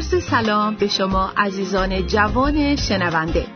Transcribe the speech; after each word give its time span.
عرض 0.00 0.24
سلام 0.24 0.74
به 0.74 0.88
شما 0.88 1.32
عزیزان 1.36 2.06
جوان 2.06 2.76
شنونده. 2.76 3.46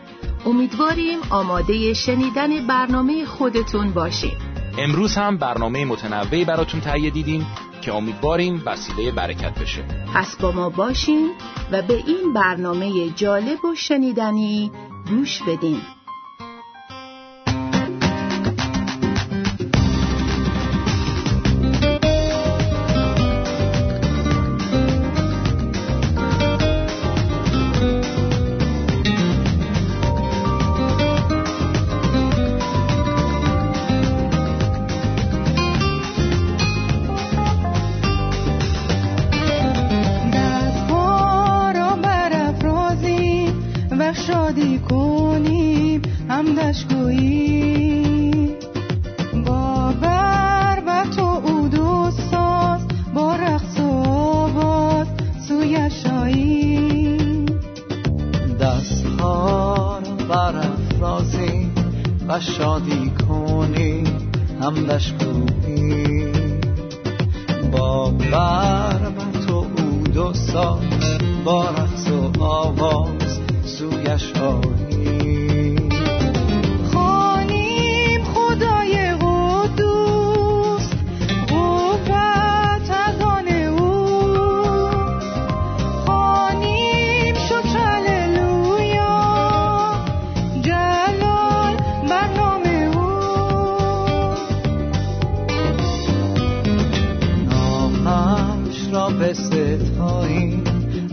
امیدواریم 0.45 1.19
آماده 1.29 1.93
شنیدن 1.93 2.67
برنامه 2.67 3.25
خودتون 3.25 3.91
باشیم. 3.91 4.37
امروز 4.77 5.15
هم 5.15 5.37
برنامه 5.37 5.85
متنوعی 5.85 6.45
براتون 6.45 6.81
تهیه 6.81 7.09
دیدیم 7.09 7.47
که 7.81 7.93
امیدواریم 7.93 8.63
وسیله 8.65 9.11
برکت 9.11 9.59
بشه. 9.59 9.83
پس 10.13 10.35
با 10.35 10.51
ما 10.51 10.69
باشین 10.69 11.31
و 11.71 11.81
به 11.81 12.03
این 12.07 12.33
برنامه 12.33 13.09
جالب 13.09 13.65
و 13.65 13.75
شنیدنی 13.75 14.71
گوش 15.09 15.41
بدین. 15.47 15.81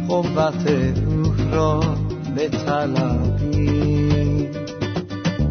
قوت 0.08 0.66
روح 1.06 1.52
را 1.52 1.80
به 2.36 2.48
طلبی 2.48 4.48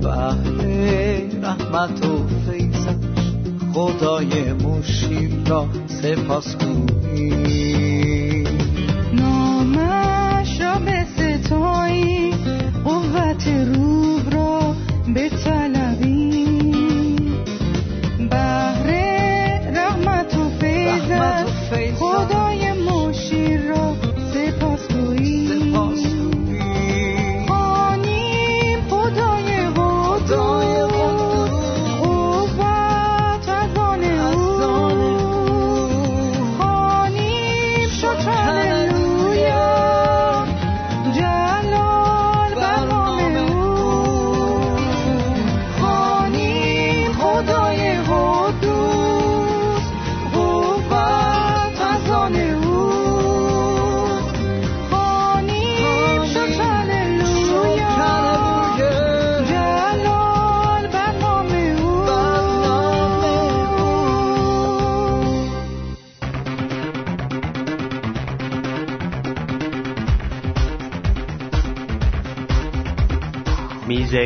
بهر 0.01 0.61
رحمت 1.43 2.05
و 2.05 2.27
فیضش 2.27 3.31
خدای 3.73 4.53
مشیر 4.53 5.31
را 5.47 5.67
سپاس 5.87 6.55
گویی 6.55 8.30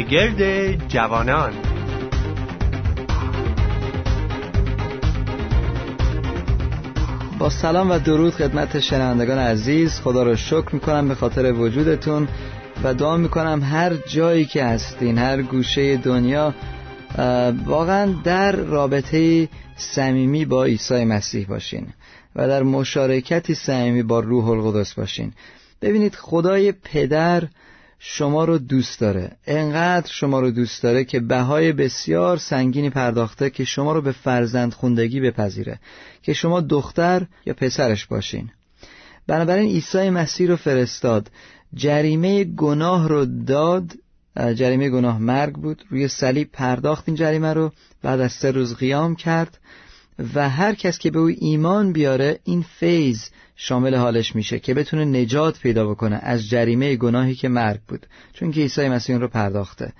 گرد 0.09 0.87
جوانان. 0.87 1.53
با 7.39 7.49
سلام 7.49 7.91
و 7.91 7.99
درود 7.99 8.33
خدمت 8.33 8.79
شنوندگان 8.79 9.37
عزیز. 9.37 10.01
خدا 10.01 10.23
رو 10.23 10.35
شکر 10.35 10.69
می‌کنم 10.73 11.07
به 11.07 11.15
خاطر 11.15 11.53
وجودتون 11.53 12.27
و 12.83 12.93
دعا 12.93 13.17
می‌کنم 13.17 13.63
هر 13.63 13.93
جایی 13.93 14.45
که 14.45 14.63
هستین 14.63 15.17
هر 15.17 15.41
گوشه 15.41 15.97
دنیا 15.97 16.53
واقعا 17.65 18.13
در 18.23 18.51
رابطه 18.55 19.49
صمیمی 19.75 20.45
با 20.45 20.63
عیسی 20.63 21.05
مسیح 21.05 21.47
باشین 21.47 21.87
و 22.35 22.47
در 22.47 22.63
مشارکتی 22.63 23.55
صمیمی 23.55 24.03
با 24.03 24.19
روح 24.19 24.47
القدس 24.47 24.93
باشین. 24.93 25.33
ببینید 25.81 26.15
خدای 26.15 26.71
پدر 26.71 27.43
شما 27.99 28.45
رو 28.45 28.57
دوست 28.57 28.99
داره. 28.99 29.31
انقدر 29.47 30.11
شما 30.11 30.39
رو 30.39 30.51
دوست 30.51 30.83
داره 30.83 31.03
که 31.03 31.19
بهای 31.19 31.71
بسیار 31.71 32.37
سنگینی 32.37 32.89
پرداخته 32.89 33.49
که 33.49 33.65
شما 33.65 33.93
رو 33.93 34.01
به 34.01 34.11
فرزند 34.11 34.73
خوندگی 34.73 35.19
بپذیره. 35.19 35.79
که 36.21 36.33
شما 36.33 36.61
دختر 36.61 37.27
یا 37.45 37.53
پسرش 37.53 38.05
باشین. 38.05 38.49
بنابراین 39.27 39.69
عیسی 39.69 40.09
مسیح 40.09 40.47
رو 40.47 40.55
فرستاد. 40.55 41.31
جریمه 41.73 42.43
گناه 42.43 43.07
رو 43.07 43.25
داد. 43.25 43.91
جریمه 44.35 44.89
گناه 44.89 45.19
مرگ 45.19 45.53
بود. 45.53 45.83
روی 45.89 46.07
صلیب 46.07 46.49
پرداخت 46.53 47.03
این 47.07 47.15
جریمه 47.15 47.53
رو. 47.53 47.71
بعد 48.01 48.19
از 48.19 48.31
سه 48.31 48.51
روز 48.51 48.75
قیام 48.75 49.15
کرد. 49.15 49.57
و 50.35 50.49
هر 50.49 50.75
کس 50.75 50.99
که 50.99 51.11
به 51.11 51.19
او 51.19 51.31
ایمان 51.39 51.93
بیاره 51.93 52.39
این 52.43 52.61
فیض 52.61 53.29
شامل 53.55 53.95
حالش 53.95 54.35
میشه 54.35 54.59
که 54.59 54.73
بتونه 54.73 55.05
نجات 55.05 55.59
پیدا 55.59 55.87
بکنه 55.87 56.19
از 56.23 56.49
جریمه 56.49 56.95
گناهی 56.95 57.35
که 57.35 57.49
مرگ 57.49 57.79
بود. 57.87 58.05
چون 58.33 58.51
که 58.51 58.61
عیسی 58.61 58.89
مسیح 58.89 59.17
رو 59.17 59.27
پرداخته. 59.27 59.93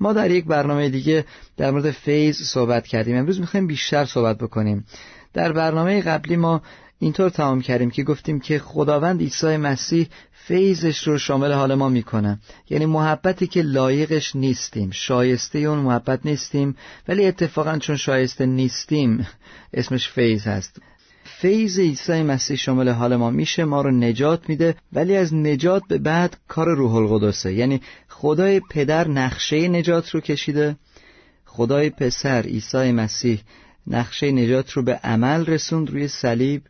ما 0.00 0.12
در 0.12 0.30
یک 0.30 0.44
برنامه 0.44 0.88
دیگه 0.88 1.24
در 1.56 1.70
مورد 1.70 1.90
فیض 1.90 2.42
صحبت 2.42 2.86
کردیم. 2.86 3.16
امروز 3.16 3.40
می‌خوایم 3.40 3.66
بیشتر 3.66 4.04
صحبت 4.04 4.38
بکنیم. 4.38 4.84
در 5.32 5.52
برنامه 5.52 6.02
قبلی 6.02 6.36
ما 6.36 6.62
اینطور 7.00 7.30
تمام 7.30 7.60
کردیم 7.60 7.90
که 7.90 8.04
گفتیم 8.04 8.40
که 8.40 8.58
خداوند 8.58 9.20
عیسی 9.20 9.56
مسیح 9.56 10.08
فیضش 10.32 11.08
رو 11.08 11.18
شامل 11.18 11.52
حال 11.52 11.74
ما 11.74 11.88
می‌کنه. 11.88 12.38
یعنی 12.70 12.86
محبتی 12.86 13.46
که 13.46 13.62
لایقش 13.62 14.36
نیستیم. 14.36 14.90
شایسته 14.90 15.58
اون 15.58 15.78
محبت 15.78 16.26
نیستیم 16.26 16.76
ولی 17.08 17.26
اتفاقا 17.26 17.78
چون 17.78 17.96
شایسته 17.96 18.46
نیستیم 18.46 19.26
اسمش 19.74 20.08
فیض 20.08 20.46
هست. 20.46 20.82
فیض 21.24 21.78
عیسی 21.78 22.22
مسیح 22.22 22.56
شامل 22.56 22.88
حال 22.88 23.16
ما 23.16 23.30
میشه 23.30 23.64
ما 23.64 23.82
رو 23.82 23.90
نجات 23.90 24.48
میده 24.48 24.74
ولی 24.92 25.16
از 25.16 25.34
نجات 25.34 25.82
به 25.88 25.98
بعد 25.98 26.36
کار 26.48 26.74
روح 26.74 26.94
القدسه. 26.94 27.52
یعنی 27.52 27.80
خدای 28.08 28.60
پدر 28.70 29.08
نقشه 29.08 29.68
نجات 29.68 30.10
رو 30.10 30.20
کشیده 30.20 30.76
خدای 31.44 31.90
پسر 31.90 32.42
عیسی 32.42 32.92
مسیح 32.92 33.40
نقشه 33.86 34.32
نجات 34.32 34.70
رو 34.70 34.82
به 34.82 34.94
عمل 34.94 35.46
رسوند 35.46 35.90
روی 35.90 36.08
صلیب. 36.08 36.62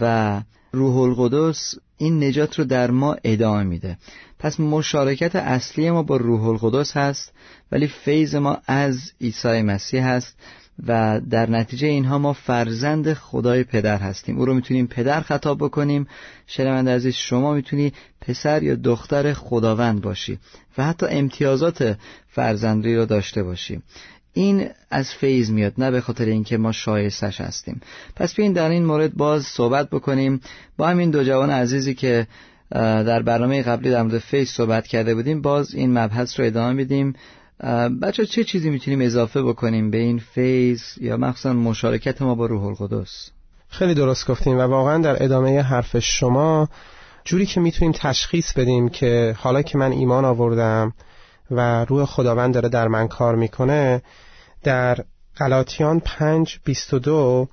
و 0.00 0.40
روح 0.72 0.96
القدس 0.96 1.74
این 1.96 2.24
نجات 2.24 2.58
رو 2.58 2.64
در 2.64 2.90
ما 2.90 3.16
ادامه 3.24 3.62
میده. 3.62 3.98
پس 4.38 4.60
مشارکت 4.60 5.36
اصلی 5.36 5.90
ما 5.90 6.02
با 6.02 6.16
روح 6.16 6.44
القدس 6.44 6.96
هست 6.96 7.32
ولی 7.72 7.86
فیض 7.86 8.34
ما 8.34 8.58
از 8.66 9.12
عیسی 9.20 9.62
مسیح 9.62 10.06
هست 10.06 10.36
و 10.86 11.20
در 11.30 11.50
نتیجه 11.50 11.88
اینها 11.88 12.18
ما 12.18 12.32
فرزند 12.32 13.12
خدای 13.12 13.64
پدر 13.64 13.98
هستیم. 13.98 14.38
او 14.38 14.44
رو 14.44 14.54
می‌تونیم 14.54 14.86
پدر 14.86 15.20
خطاب 15.20 15.58
بکنیم. 15.58 16.06
شنونده 16.46 16.94
عزیز 16.94 17.14
شما 17.14 17.54
می‌تونی 17.54 17.92
پسر 18.20 18.62
یا 18.62 18.74
دختر 18.74 19.32
خداوند 19.32 20.00
باشی 20.00 20.38
و 20.78 20.84
حتی 20.84 21.06
امتیازات 21.06 21.98
فرزندی 22.28 22.96
رو 22.96 23.06
داشته 23.06 23.42
باشی. 23.42 23.82
این 24.32 24.68
از 24.90 25.10
فیض 25.10 25.50
میاد 25.50 25.72
نه 25.78 25.90
به 25.90 26.00
خاطر 26.00 26.24
اینکه 26.24 26.56
ما 26.56 26.72
شایستش 26.72 27.40
هستیم. 27.40 27.80
پس 28.16 28.34
بیاین 28.34 28.52
در 28.52 28.70
این 28.70 28.84
مورد 28.84 29.14
باز 29.14 29.44
صحبت 29.44 29.90
بکنیم. 29.90 30.40
با 30.76 30.88
همین 30.88 31.10
دو 31.10 31.24
جوان 31.24 31.50
عزیزی 31.50 31.94
که 31.94 32.26
در 32.70 33.22
برنامه 33.22 33.62
قبلی 33.62 33.90
در 33.90 34.02
مورد 34.02 34.18
فیض 34.18 34.48
صحبت 34.48 34.86
کرده 34.86 35.14
بودیم 35.14 35.42
باز 35.42 35.74
این 35.74 35.98
مبحث 35.98 36.40
رو 36.40 36.46
ادامه 36.46 36.72
میدیم. 36.72 37.14
بچه 38.02 38.26
چه 38.26 38.44
چیزی 38.44 38.70
می‌تونیم 38.70 39.00
اضافه 39.00 39.42
بکنیم 39.42 39.90
به 39.90 39.98
این 39.98 40.18
فیض 40.18 40.82
یا 41.00 41.16
مخصوصا 41.16 41.52
مشارکت 41.52 42.22
ما 42.22 42.34
با 42.34 42.46
روح 42.46 42.64
القدس؟ 42.64 43.30
خیلی 43.68 43.94
درست 43.94 44.30
گفتیم 44.30 44.58
و 44.58 44.60
واقعا 44.60 44.98
در 44.98 45.22
ادامه 45.24 45.62
حرف 45.62 45.98
شما 45.98 46.68
جوری 47.24 47.46
که 47.46 47.60
می‌تونیم 47.60 47.92
تشخیص 47.92 48.52
بدیم 48.52 48.88
که 48.88 49.36
حالا 49.38 49.62
که 49.62 49.78
من 49.78 49.92
ایمان 49.92 50.24
آوردم 50.24 50.92
و 51.50 51.84
روح 51.84 52.04
خداوند 52.04 52.54
داره 52.54 52.68
در 52.68 52.88
من 52.88 53.08
کار 53.08 53.34
می‌کنه 53.34 54.02
در 54.62 55.04
غلاطیان 55.36 56.00
5 56.00 56.60
22 56.64 57.48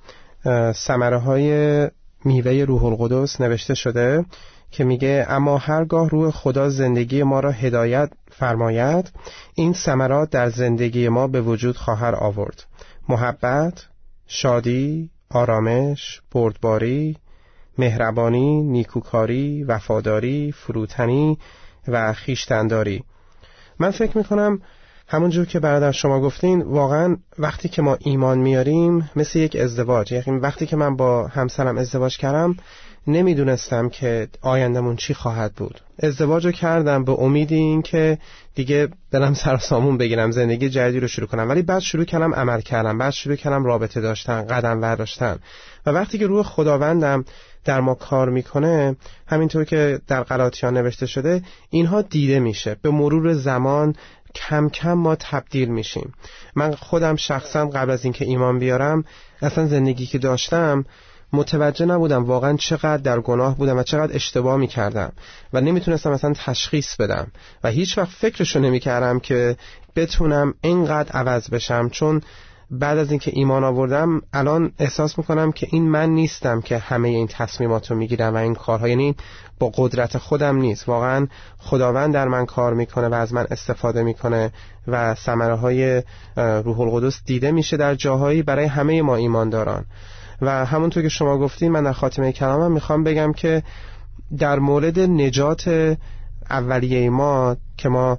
سمره 0.74 1.18
های 1.18 1.88
میوه 2.24 2.52
روح 2.52 2.84
القدس 2.84 3.40
نوشته 3.40 3.74
شده 3.74 4.24
که 4.70 4.84
میگه 4.84 5.26
اما 5.28 5.58
هرگاه 5.58 6.08
روح 6.08 6.30
خدا 6.30 6.68
زندگی 6.68 7.22
ما 7.22 7.40
را 7.40 7.50
هدایت 7.50 8.10
فرماید 8.30 9.12
این 9.54 9.72
ثمرات 9.72 10.30
در 10.30 10.50
زندگی 10.50 11.08
ما 11.08 11.26
به 11.26 11.40
وجود 11.40 11.76
خواهر 11.76 12.14
آورد. 12.14 12.64
محبت 13.08 13.86
شادی 14.26 15.10
آرامش 15.30 16.20
بردباری 16.32 17.16
مهربانی 17.78 18.62
نیکوکاری 18.62 19.64
وفاداری 19.64 20.52
فروتنی 20.52 21.38
و 21.88 22.12
خیشتنداری. 22.12 23.04
من 23.80 23.90
فکر 23.90 24.18
می‌کنم 24.18 24.62
همونجور 25.08 25.46
که 25.46 25.60
برادر 25.60 25.92
شما 25.92 26.20
گفتین 26.20 26.62
واقعا 26.62 27.16
وقتی 27.38 27.68
که 27.68 27.82
ما 27.82 27.96
ایمان 28.00 28.38
میاریم 28.38 29.10
مثل 29.16 29.38
یک 29.38 29.56
ازدواج 29.56 30.12
یعنی 30.12 30.40
وقتی 30.40 30.66
که 30.66 30.76
من 30.76 30.96
با 30.96 31.26
همسرم 31.26 31.78
ازدواج 31.78 32.18
کردم 32.18 32.56
نمی‌دونستم 33.06 33.88
که 33.88 34.28
آیندمون 34.40 34.96
چی 34.96 35.14
خواهد 35.14 35.54
بود. 35.54 35.80
ازدواج 36.02 36.46
رو 36.46 36.52
کردم 36.52 37.04
به 37.04 37.12
امید 37.12 37.52
این 37.52 37.82
که 37.82 38.18
دیگه 38.54 38.88
برم 39.10 39.34
سر 39.34 39.56
سامون 39.56 39.98
بگیرم 39.98 40.30
زندگی 40.30 40.68
جدیدی 40.68 41.00
رو 41.00 41.08
شروع 41.08 41.28
کنم. 41.28 41.48
ولی 41.48 41.62
بعد 41.62 41.78
شروع 41.78 42.04
کردم 42.04 42.34
عمل 42.34 42.60
کردم 42.60 42.98
بعد 42.98 43.12
شروع 43.12 43.36
کردم 43.36 43.64
رابطه 43.64 44.00
داشتن 44.00 44.46
قدم 44.46 44.80
برداشتن. 44.80 45.38
و 45.86 45.90
وقتی 45.90 46.18
که 46.18 46.26
روح 46.26 46.46
خداوندم 46.46 47.24
در 47.64 47.80
ما 47.80 47.94
کار 47.94 48.28
می‌کنه 48.28 48.96
همینطور 49.26 49.64
که 49.64 50.00
در 50.06 50.22
غلاطیان 50.22 50.76
نوشته 50.76 51.06
شده 51.06 51.42
اینها 51.70 52.02
دیده 52.02 52.40
میشه. 52.40 52.76
به 52.82 52.90
مرور 52.90 53.34
زمان 53.34 53.94
کم 54.34 54.68
کم 54.68 54.92
ما 54.92 55.14
تبدیل 55.14 55.68
میشیم. 55.68 56.14
من 56.54 56.74
خودم 56.74 57.16
شخصا 57.16 57.66
قبل 57.66 57.90
از 57.90 58.04
اینکه 58.04 58.24
ایمان 58.24 58.58
بیارم 58.58 59.04
اصلا 59.42 59.66
زندگی 59.66 60.06
که 60.06 60.18
داشتم 60.18 60.84
متوجه 61.32 61.86
نبودم 61.86 62.24
واقعا 62.24 62.56
چقدر 62.56 62.96
در 62.96 63.20
گناه 63.20 63.56
بودم 63.56 63.78
و 63.78 63.82
چقدر 63.82 64.14
اشتباه 64.14 64.56
می 64.56 64.66
کردم 64.66 65.12
و 65.52 65.60
نمی‌تونستم 65.60 66.10
اصلا 66.10 66.32
تشخیص 66.36 66.96
بدم 66.96 67.32
و 67.64 67.68
هیچ 67.68 67.98
وقت 67.98 68.10
فکرشو 68.10 68.60
نمی 68.60 68.80
کردم 68.80 69.20
که 69.20 69.56
بتونم 69.96 70.54
اینقدر 70.60 71.12
عوض 71.12 71.50
بشم. 71.50 71.88
چون 71.88 72.22
بعد 72.70 72.98
از 72.98 73.10
اینکه 73.10 73.30
ایمان 73.34 73.64
آوردم 73.64 74.22
الان 74.32 74.72
احساس 74.78 75.18
می‌کنم 75.18 75.52
که 75.52 75.66
این 75.70 75.88
من 75.88 76.10
نیستم 76.10 76.60
که 76.60 76.78
همه 76.78 77.08
این 77.08 77.26
تصمیمات 77.26 77.90
رو 77.90 77.96
می‌گیرم 77.96 78.34
و 78.34 78.36
این 78.36 78.54
کارها 78.54 78.88
یعنی 78.88 79.16
با 79.58 79.70
قدرت 79.74 80.18
خودم 80.18 80.56
نیست. 80.56 80.88
واقعا 80.88 81.26
خداوند 81.58 82.14
در 82.14 82.28
من 82.28 82.46
کار 82.46 82.74
می‌کنه 82.74 83.08
و 83.08 83.14
از 83.14 83.32
من 83.32 83.46
استفاده 83.50 84.02
می‌کنه 84.02 84.52
و 84.86 85.14
ثمره 85.14 85.54
های 85.54 86.02
روح 86.36 86.80
القدس 86.80 87.20
دیده 87.26 87.52
میشه 87.52 87.76
در 87.76 87.94
جاهایی 87.94 88.42
برای 88.42 88.66
همه 88.66 89.02
ما 89.02 89.16
ایمانداران. 89.16 89.84
و 90.42 90.64
همونطور 90.64 91.02
که 91.02 91.08
شما 91.08 91.38
گفتین 91.38 91.72
من 91.72 91.84
در 91.84 91.92
خاتمه 91.92 92.32
کلامم 92.32 92.72
می‌خوام 92.72 93.04
بگم 93.04 93.32
که 93.32 93.62
در 94.38 94.58
مورد 94.58 94.98
نجات 94.98 95.96
اولیه 96.50 97.10
ما 97.10 97.56
که 97.76 97.88
ما 97.88 98.18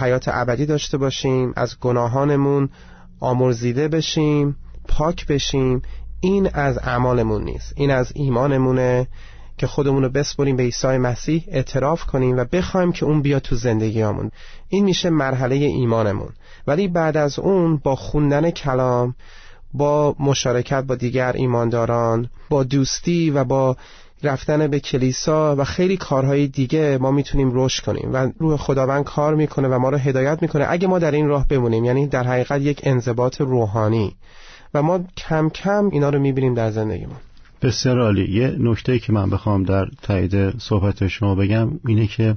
حیات 0.00 0.28
ابدی 0.28 0.66
داشته 0.66 0.98
باشیم 0.98 1.52
از 1.56 1.80
گناهانمون 1.80 2.68
آمرزیده 3.20 3.88
بشیم 3.88 4.56
پاک 4.88 5.26
بشیم 5.26 5.82
این 6.20 6.50
از 6.54 6.78
اعمالمون 6.78 7.44
نیست 7.44 7.72
این 7.76 7.90
از 7.90 8.12
ایمانمونه 8.14 9.06
که 9.58 9.66
خودمون 9.66 10.02
رو 10.02 10.08
بسپریم 10.08 10.56
به 10.56 10.62
عیسی 10.62 10.98
مسیح 10.98 11.44
اعتراف 11.48 12.04
کنیم 12.04 12.36
و 12.36 12.44
بخوایم 12.44 12.92
که 12.92 13.04
اون 13.06 13.22
بیاد 13.22 13.42
تو 13.42 13.56
زندگیامون 13.56 14.30
این 14.68 14.84
میشه 14.84 15.10
مرحله 15.10 15.54
ایمانمون. 15.54 16.28
ولی 16.66 16.88
بعد 16.88 17.16
از 17.16 17.38
اون 17.38 17.76
با 17.76 17.96
خوندن 17.96 18.50
کلام 18.50 19.14
با 19.74 20.16
مشارکت 20.20 20.84
با 20.84 20.94
دیگر 20.94 21.32
ایمانداران 21.32 22.30
با 22.50 22.64
دوستی 22.64 23.30
و 23.30 23.44
با 23.44 23.76
رفتن 24.22 24.66
به 24.66 24.80
کلیسا 24.80 25.56
و 25.56 25.64
خیلی 25.64 25.96
کارهای 25.96 26.46
دیگه 26.46 26.98
ما 27.00 27.10
می‌تونیم 27.10 27.50
رشد 27.54 27.84
کنیم 27.84 28.10
و 28.12 28.28
روح 28.38 28.56
خداوند 28.56 29.04
کار 29.04 29.34
می‌کنه 29.34 29.68
و 29.68 29.78
ما 29.78 29.90
رو 29.90 29.96
هدایت 29.96 30.42
می‌کنه. 30.42 30.66
اگه 30.68 30.88
ما 30.88 30.98
در 30.98 31.10
این 31.10 31.26
راه 31.28 31.48
بمونیم 31.48 31.84
یعنی 31.84 32.06
در 32.06 32.24
حقیقت 32.24 32.60
یک 32.60 32.80
انضباط 32.82 33.40
روحانی 33.40 34.14
و 34.74 34.82
ما 34.82 35.00
کم 35.16 35.48
کم 35.48 35.88
اینا 35.92 36.10
رو 36.10 36.18
می‌بینیم 36.18 36.54
در 36.54 36.70
زندگیمون. 36.70 37.16
بسیار 37.62 38.00
عالی. 38.00 38.32
یه 38.32 38.56
نکته 38.58 38.98
که 38.98 39.12
من 39.12 39.30
بخوام 39.30 39.62
در 39.62 39.86
تایید 40.02 40.58
صحبت 40.58 41.08
شما 41.08 41.34
بگم 41.34 41.70
اینه 41.86 42.06
که 42.06 42.34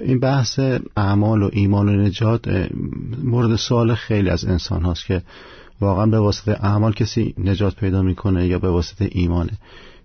این 0.00 0.20
بحث 0.20 0.60
اعمال 0.96 1.42
و 1.42 1.50
ایمان 1.52 1.88
و 1.88 1.92
نجات 1.92 2.70
مورد 3.22 3.56
سوال 3.56 3.94
خیلی 3.94 4.30
از 4.30 4.44
انسان 4.44 4.82
هاست 4.82 5.06
که 5.06 5.22
واقعا 5.80 6.06
به 6.06 6.18
واسطه 6.18 6.52
اعمال 6.52 6.92
کسی 6.92 7.34
نجات 7.38 7.76
پیدا 7.76 8.02
می‌کنه 8.02 8.46
یا 8.46 8.58
به 8.58 8.68
واسطه 8.68 9.08
ایمانه. 9.12 9.52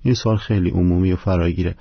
این 0.03 0.13
سوال 0.13 0.37
خیلی 0.37 0.69
عمومی 0.69 1.11
و 1.11 1.15
فراگیره. 1.15 1.75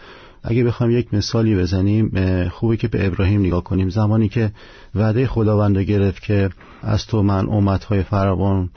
اگه 0.45 0.65
بخوام 0.65 0.91
یک 0.91 1.15
مثالی 1.15 1.57
بزنیم 1.57 2.13
خوبه 2.49 2.77
که 2.77 2.89
به 2.89 3.07
ابراهیم 3.07 3.41
نگاه 3.41 3.65
کنیم. 3.65 3.89
زمانی 3.89 4.29
که 4.29 4.53
وعده 4.95 5.27
خداوند 5.27 5.79
گرفت 5.79 6.23
که 6.23 6.51
از 6.83 7.07
تو 7.07 7.23
من 7.23 7.49
امتهای 7.49 8.03
فراوان 8.03 8.71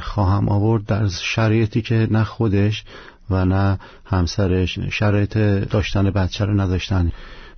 خواهم 0.00 0.48
آورد 0.48 0.86
در 0.86 1.08
شرایطی 1.08 1.82
که 1.82 2.08
نه 2.10 2.24
خودش 2.24 2.84
و 3.30 3.44
نه 3.44 3.78
همسرش 4.04 4.78
شرایط 4.78 5.38
داشتن 5.70 6.10
بچه 6.10 6.44
رو 6.44 6.60
نداشتن 6.60 7.12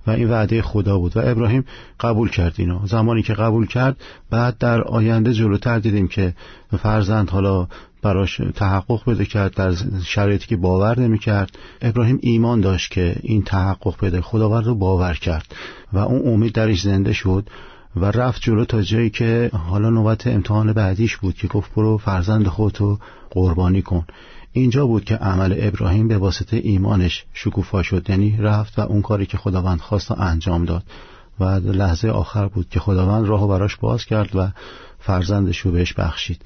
و 0.07 0.11
این 0.11 0.29
وعده 0.29 0.61
خدا 0.61 0.97
بود. 0.97 1.17
و 1.17 1.19
ابراهیم 1.23 1.65
قبول 1.99 2.29
کرد 2.29 2.53
اینو. 2.57 2.87
زمانی 2.87 3.23
که 3.23 3.33
قبول 3.33 3.67
کرد 3.67 3.97
بعد 4.29 4.57
در 4.57 4.81
آینده 4.81 5.33
جلوتر 5.33 5.79
دیدیم 5.79 6.07
که 6.07 6.33
فرزند 6.77 7.29
حالا 7.29 7.67
براش 8.05 8.41
تحقق 8.55 9.09
بده 9.09 9.25
کرد 9.25 9.53
در 9.53 9.73
شرایطی 10.05 10.47
که 10.47 10.57
باور 10.57 10.99
نمی 10.99 11.19
کرد 11.19 11.57
ابراهیم 11.81 12.19
ایمان 12.21 12.61
داشت 12.61 12.91
که 12.91 13.15
این 13.21 13.43
تحقق 13.43 14.05
بده 14.05 14.21
خداوند 14.21 14.65
رو 14.65 14.75
باور 14.75 15.13
کرد 15.13 15.55
و 15.93 15.97
اون 15.97 16.33
امید 16.33 16.53
درش 16.53 16.81
زنده 16.81 17.13
شد 17.13 17.49
و 17.95 18.05
رفت 18.05 18.41
جلو 18.41 18.65
تا 18.65 18.81
جایی 18.81 19.09
که 19.09 19.49
حالا 19.53 19.89
نوبت 19.89 20.27
امتحان 20.27 20.73
بعدیش 20.73 21.17
بود 21.17 21.35
که 21.35 21.47
گفت 21.47 21.73
برو 21.75 21.97
فرزند 21.97 22.47
خودتو 22.47 22.97
قربانی 23.29 23.81
کن. 23.81 24.05
اینجا 24.51 24.85
بود 24.85 25.05
که 25.05 25.15
عمل 25.15 25.55
ابراهیم 25.59 26.07
به 26.07 26.17
واسطه 26.17 26.57
ایمانش 26.57 27.25
شکوفا 27.33 27.83
شد. 27.83 28.09
یعنی 28.09 28.37
رفت 28.39 28.79
و 28.79 28.81
اون 28.81 29.01
کاری 29.01 29.25
که 29.25 29.37
خداوند 29.37 29.79
خواست 29.79 30.11
انجام 30.11 30.65
داد. 30.65 30.83
و 31.39 31.43
لحظه 31.45 32.09
آخر 32.09 32.47
بود 32.47 32.69
که 32.69 32.79
خداوند 32.79 33.27
راهو 33.27 33.47
براش 33.47 33.75
باز 33.75 34.05
کرد 34.05 34.35
و 34.35 34.47
فرزندش 34.99 35.57
رو 35.57 35.71
بهش 35.71 35.93
بخشید. 35.93 36.41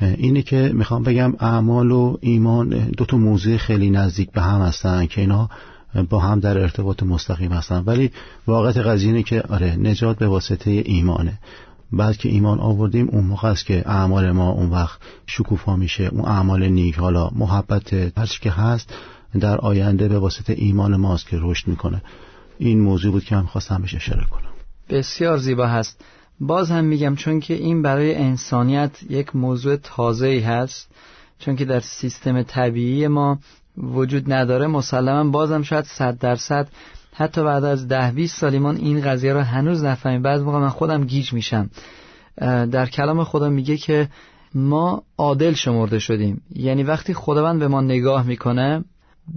اینه 0.00 0.42
که 0.42 0.70
می‌خوام 0.74 1.02
بگم 1.02 1.34
اعمال 1.40 1.90
و 1.90 2.16
ایمان 2.20 2.68
دو 2.68 3.04
تا 3.04 3.16
موضوع 3.16 3.56
خیلی 3.56 3.90
نزدیک 3.90 4.30
به 4.30 4.42
هم 4.42 4.60
هستن 4.60 5.06
که 5.06 5.20
اینا 5.20 5.50
با 6.10 6.18
هم 6.18 6.40
در 6.40 6.58
ارتباط 6.58 7.02
مستقیم 7.02 7.52
هستن. 7.52 7.82
ولی 7.86 8.10
واقعیت 8.46 8.76
قضیه 8.76 9.08
اینه 9.08 9.22
که 9.22 9.42
آره 9.42 9.76
نجات 9.76 10.18
به 10.18 10.26
واسطه 10.26 10.70
ایمانه. 10.70 11.38
بعد 11.92 12.16
که 12.16 12.28
ایمان 12.28 12.60
آوردیم 12.60 13.08
اون 13.08 13.24
موقع 13.24 13.48
است 13.48 13.66
که 13.66 13.88
اعمال 13.88 14.30
ما 14.32 14.50
اون 14.50 14.70
وقت 14.70 14.98
شکوفا 15.26 15.76
میشه 15.76 16.04
اون 16.04 16.24
اعمال 16.24 16.68
نیک. 16.68 16.98
حالا 16.98 17.30
محبت 17.34 17.92
هر 17.92 18.38
که 18.40 18.50
هست 18.50 18.94
در 19.40 19.56
آینده 19.56 20.08
به 20.08 20.18
واسطه 20.18 20.52
ایمان 20.56 20.96
ماست 20.96 21.28
که 21.28 21.38
رشد 21.40 21.68
می‌کنه. 21.68 22.02
این 22.58 22.80
موضوع 22.80 23.12
بود 23.12 23.24
که 23.24 23.36
من 23.36 23.46
خواستم 23.46 23.82
بهش 23.82 23.94
اشاره 23.94 24.26
کنم. 24.30 24.50
بسیار 24.90 25.38
زیبا 25.38 25.66
هست. 25.66 26.04
باز 26.40 26.70
هم 26.70 26.84
میگم 26.84 27.16
چون 27.16 27.40
که 27.40 27.54
این 27.54 27.82
برای 27.82 28.14
انسانیت 28.14 29.02
یک 29.10 29.36
موضوع 29.36 29.76
تازه 29.76 30.26
ای 30.26 30.40
هست 30.40 30.90
چون 31.38 31.56
که 31.56 31.64
در 31.64 31.80
سیستم 31.80 32.42
طبیعی 32.42 33.08
ما 33.08 33.38
وجود 33.78 34.32
نداره 34.32 34.66
مسلما 34.66 35.30
بازم 35.30 35.62
شاید 35.62 35.84
صد 35.84 36.18
درصد 36.18 36.68
حتی 37.12 37.44
بعد 37.44 37.64
از 37.64 37.88
ده 37.88 38.10
20 38.10 38.40
سالیمان 38.40 38.76
این 38.76 39.00
قضیه 39.00 39.32
رو 39.32 39.40
هنوز 39.40 39.84
نفهمیم. 39.84 40.22
بعد 40.22 40.40
موقع 40.40 40.58
من 40.58 40.68
خودم 40.68 41.04
گیج 41.04 41.32
میشم. 41.32 41.70
در 42.70 42.86
کلام 42.86 43.24
خدا 43.24 43.48
میگه 43.48 43.76
که 43.76 44.08
ما 44.54 45.02
عادل 45.18 45.52
شمرده 45.52 45.98
شدیم. 45.98 46.42
یعنی 46.54 46.82
وقتی 46.82 47.14
خداوند 47.14 47.58
به 47.58 47.68
ما 47.68 47.80
نگاه 47.80 48.26
می‌کنه 48.26 48.84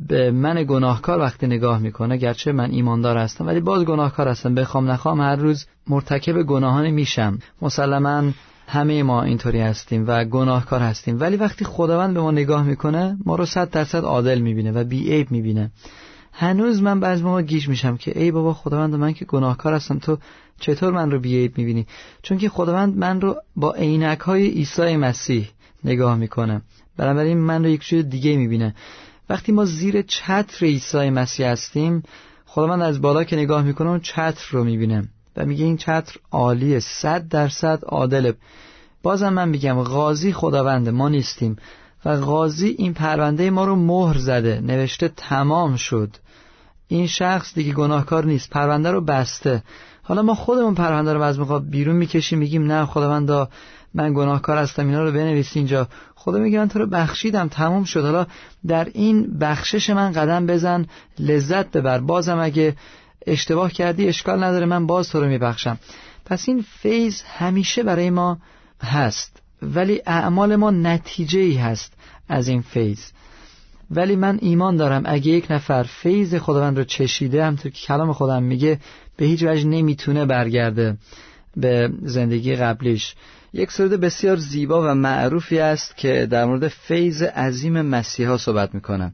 به 0.08 0.32
من 0.32 0.64
گناهکار 0.64 1.20
وقتی 1.20 1.48
نگاه 1.48 1.80
می‌کنه 1.80 2.18
گرچه 2.18 2.52
من 2.52 2.72
ایماندار 2.72 3.18
هستم 3.18 3.48
ولی 3.48 3.60
باز 3.60 3.86
گناهکار 3.86 4.28
هستم. 4.28 4.56
بخوام 4.56 4.92
نخوام 4.92 5.22
هر 5.22 5.36
روز 5.36 5.66
مرتکب 5.88 6.44
گناهان 6.44 6.90
میشم. 6.90 7.40
مسلما 7.62 8.24
همه 8.68 9.04
ما 9.04 9.24
اینطوری 9.24 9.60
هستیم 9.60 10.04
و 10.08 10.26
گناهکار 10.26 10.80
هستیم. 10.80 11.20
ولی 11.20 11.36
وقتی 11.36 11.66
خداوند 11.66 12.14
به 12.14 12.22
ما 12.22 12.32
نگاه 12.32 12.64
می‌کنه 12.64 13.18
ما 13.26 13.36
رو 13.36 13.46
صد 13.46 13.70
درصد 13.70 14.04
عادل 14.04 14.40
می‌بینه 14.40 14.72
و 14.72 14.84
بی 14.84 15.12
عیب 15.12 15.32
می‌بینه. 15.32 15.72
هنوز 16.34 16.82
من 16.82 17.00
بعض 17.00 17.22
موقع 17.22 17.42
گیج 17.42 17.68
میشم 17.68 17.98
که 17.98 18.20
ای 18.20 18.32
بابا 18.32 18.54
خداوند 18.54 18.96
من 18.96 19.14
که 19.14 19.26
گناهکار 19.26 19.74
هستم 19.74 20.00
تو 20.00 20.18
چطور 20.60 20.94
من 20.94 21.12
رو 21.12 21.20
بیعیب 21.20 21.58
می‌بینی؟ 21.58 21.88
چون 22.22 22.38
که 22.38 22.50
خداوند 22.50 22.98
من 22.98 23.22
رو 23.22 23.36
با 23.56 23.74
عینک 23.74 24.20
های 24.20 24.48
عیسی 24.48 24.98
مسیح 24.98 25.50
نگاه 25.84 26.16
می‌کنه. 26.18 26.62
بنابراین 26.98 27.38
من 27.38 27.64
رو 27.64 27.70
یک 27.70 27.82
چیز 27.82 28.10
دیگه 28.10 28.38
می‌بینه. 28.38 28.76
وقتی 29.30 29.52
ما 29.52 29.66
زیر 29.66 30.02
چتر 30.02 30.66
عیسی 30.66 31.10
مسیح 31.10 31.48
هستیم 31.48 32.04
خداوند 32.46 32.82
از 32.82 33.02
بالا 33.02 33.24
که 33.24 33.36
نگاه 33.36 33.62
می‌کنه 33.62 33.90
اون 33.90 34.00
چتر 34.00 34.48
رو 34.52 34.64
می‌بینه 34.64 35.10
و 35.38 35.46
میگه 35.46 35.66
این 35.66 35.78
چتر 35.78 36.16
عالیه 36.32 36.80
صد 36.80 37.28
درصد 37.28 37.80
عادله 37.86 38.34
بازم 39.04 39.34
من 39.34 39.50
میگم 39.50 39.84
غازی 39.84 40.34
خداونده 40.34 40.92
ما 40.92 41.10
نیستیم 41.10 41.56
و 42.06 42.18
غازی 42.18 42.76
این 42.78 42.94
پرونده 42.94 43.50
ما 43.50 43.66
رو 43.66 43.76
مهر 43.76 44.18
زده 44.18 44.62
نوشته 44.62 45.08
تمام 45.08 45.76
شد. 45.76 46.10
این 46.88 47.08
شخص 47.08 47.54
دیگه 47.54 47.74
گناهکار 47.74 48.26
نیست 48.26 48.50
پرونده 48.50 48.92
رو 48.92 49.02
بسته. 49.02 49.64
حالا 50.04 50.22
ما 50.22 50.36
خودمون 50.36 50.76
پرونده 50.76 51.14
رو 51.14 51.22
از 51.22 51.40
موقع 51.40 51.60
بیرون 51.60 51.96
می‌کشیم 51.96 52.40
میگیم 52.40 52.72
نه 52.72 52.86
خداوندا 52.86 53.50
من 53.94 54.14
گناهکار 54.14 54.58
هستم 54.58 54.86
اینا 54.86 55.04
رو 55.04 55.12
بنویس 55.12 55.58
اینجا. 55.58 55.88
خدا 56.16 56.40
میگه 56.40 56.60
من 56.60 56.68
تو 56.68 56.80
رو 56.80 56.88
بخشیدم 56.88 57.48
تمام 57.48 57.84
شد. 57.84 58.02
حالا 58.02 58.28
در 58.68 58.88
این 58.94 59.40
بخشش 59.40 59.90
من 59.90 60.12
قدم 60.12 60.46
بزن 60.46 60.86
لذت 61.20 61.72
ببر. 61.72 62.00
بازم 62.00 62.40
اگه 62.40 62.76
اشتباه 63.28 63.72
کردی 63.72 64.08
اشکال 64.08 64.44
نداره 64.44 64.66
من 64.66 64.88
باز 64.88 65.10
تو 65.10 65.20
رو 65.20 65.28
میبخشم. 65.28 65.80
پس 66.26 66.50
این 66.50 66.66
فیض 66.82 67.22
همیشه 67.22 67.84
برای 67.84 68.10
ما 68.10 68.38
هست 68.84 69.42
ولی 69.62 70.02
اعمال 70.06 70.56
ما 70.56 70.72
نتیجه 70.72 71.40
ای 71.40 71.56
هست 71.56 71.94
از 72.30 72.48
این 72.48 72.62
فیض. 72.62 73.00
ولی 73.92 74.16
من 74.16 74.40
ایمان 74.42 74.76
دارم 74.76 75.04
اگه 75.06 75.32
یک 75.32 75.52
نفر 75.52 75.84
فیض 75.84 76.36
خداوند 76.36 76.78
رو 76.78 76.84
چشیده 76.84 77.46
همطور 77.46 77.72
که 77.72 77.86
کلام 77.86 78.14
خودم 78.14 78.44
میگه 78.44 78.80
به 79.18 79.26
هیچ 79.26 79.44
وجه 79.44 79.68
نمی‌تونه 79.68 80.26
برگرده 80.26 80.98
به 81.58 81.90
زندگی 82.02 82.56
قبلیش. 82.56 83.16
یک 83.54 83.72
سرود 83.72 83.92
بسیار 83.92 84.38
زیبا 84.38 84.82
و 84.82 84.96
معروفی 84.96 85.60
است 85.60 85.98
که 85.98 86.28
در 86.32 86.46
مورد 86.46 86.68
فیض 86.68 87.24
عظیم 87.24 87.82
مسیحا 87.82 88.38
صحبت 88.38 88.76
می‌کنم 88.76 89.14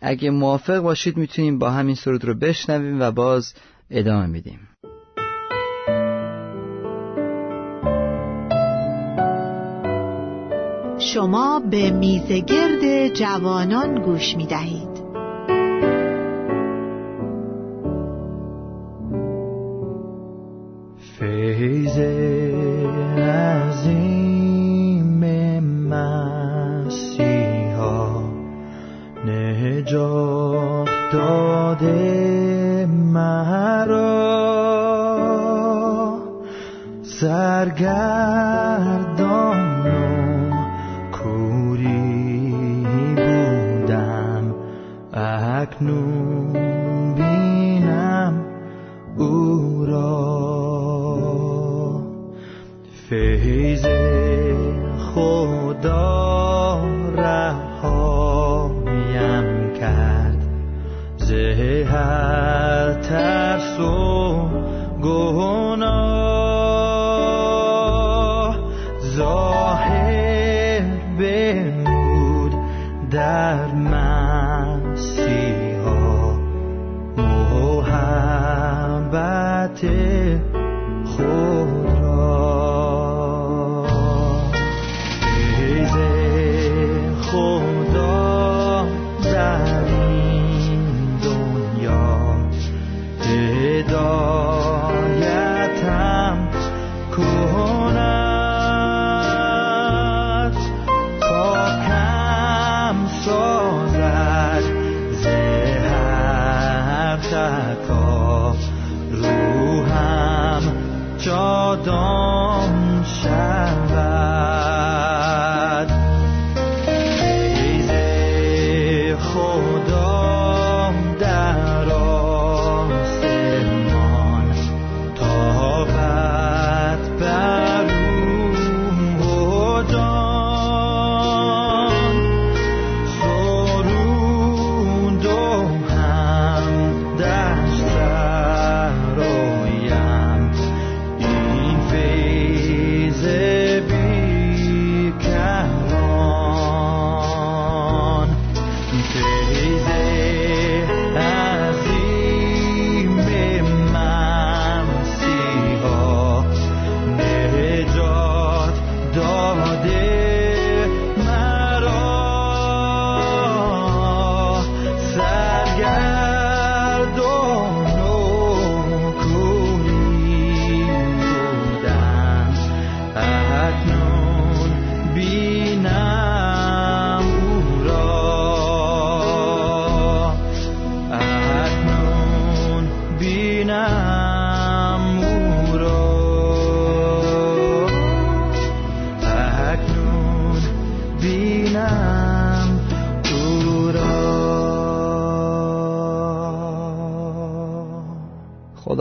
اگه 0.00 0.30
موافق 0.30 0.78
باشید 0.78 1.16
می‌تونیم 1.16 1.58
با 1.58 1.70
همین 1.70 1.94
سرود 1.94 2.24
رو 2.24 2.34
بشنویم 2.34 3.00
و 3.00 3.10
باز 3.10 3.54
ادامه 3.90 4.26
میدیم 4.26 4.68
شما 10.98 11.62
به 11.70 11.90
میزگرد 11.90 13.08
جوانان 13.14 14.02
گوش 14.02 14.36
می 14.36 14.46
دهید. 14.46 14.99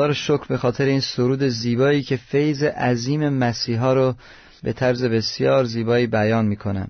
رو 0.09 0.15
شکر 0.15 0.47
به 0.47 0.57
خاطر 0.57 0.85
این 0.85 0.99
سرود 0.99 1.47
زیبایی 1.47 2.03
که 2.03 2.17
فیض 2.17 2.63
عظیم 2.63 3.29
مسیحا 3.29 3.93
رو 3.93 4.15
به 4.63 4.73
طرز 4.73 5.03
بسیار 5.03 5.63
زیبایی 5.63 6.07
بیان 6.07 6.45
می‌کنه. 6.45 6.87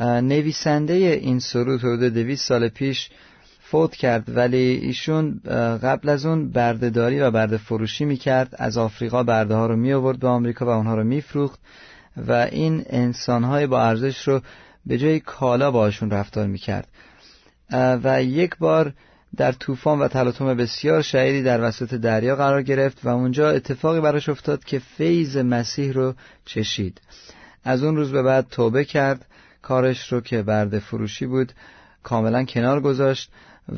نویسنده 0.00 0.92
این 0.94 1.38
سرود 1.38 1.80
حدود 1.80 2.14
دویست 2.14 2.48
سال 2.48 2.68
پیش 2.68 3.10
فوت 3.60 3.96
کرد 3.96 4.36
ولی 4.36 4.56
ایشون 4.56 5.40
قبل 5.82 6.08
از 6.08 6.26
اون 6.26 6.50
بردهداری 6.50 7.20
و 7.20 7.30
برده 7.30 7.56
فروشی 7.56 8.04
می‌کرد 8.04 8.54
از 8.58 8.78
آفریقا 8.78 9.22
برده 9.22 9.54
ها 9.54 9.66
رو 9.66 9.76
می 9.76 9.92
آورد 9.92 10.18
به 10.18 10.28
آمریکا 10.28 10.66
و 10.66 10.68
اونها 10.68 10.94
رو 10.94 11.04
میفروخت 11.04 11.60
و 12.16 12.32
این 12.32 12.84
انسان 12.86 13.44
های 13.44 13.66
با 13.66 13.82
ارزش 13.82 14.28
رو 14.28 14.40
به 14.86 14.98
جای 14.98 15.20
کالا 15.20 15.70
باشون 15.70 16.10
رفتار 16.10 16.46
می‌کرد. 16.46 16.88
و 18.04 18.22
یک 18.22 18.56
بار 18.58 18.92
در 19.36 19.52
طوفان 19.52 19.98
و 19.98 20.08
تلاطم 20.08 20.54
بسیار 20.54 21.02
شهیدی 21.02 21.42
در 21.42 21.68
وسط 21.68 21.94
دریا 21.94 22.36
قرار 22.36 22.62
گرفت 22.62 23.04
و 23.04 23.08
اونجا 23.08 23.50
اتفاقی 23.50 24.00
براش 24.00 24.28
افتاد 24.28 24.64
که 24.64 24.78
فیض 24.78 25.36
مسیح 25.36 25.92
رو 25.92 26.14
چشید. 26.44 27.00
از 27.64 27.82
اون 27.82 27.96
روز 27.96 28.12
به 28.12 28.22
بعد 28.22 28.46
توبه 28.50 28.84
کرد. 28.84 29.26
کارش 29.62 30.12
رو 30.12 30.20
که 30.20 30.42
برده 30.42 30.78
فروشی 30.78 31.26
بود 31.26 31.52
کاملا 32.02 32.44
کنار 32.44 32.80
گذاشت 32.80 33.30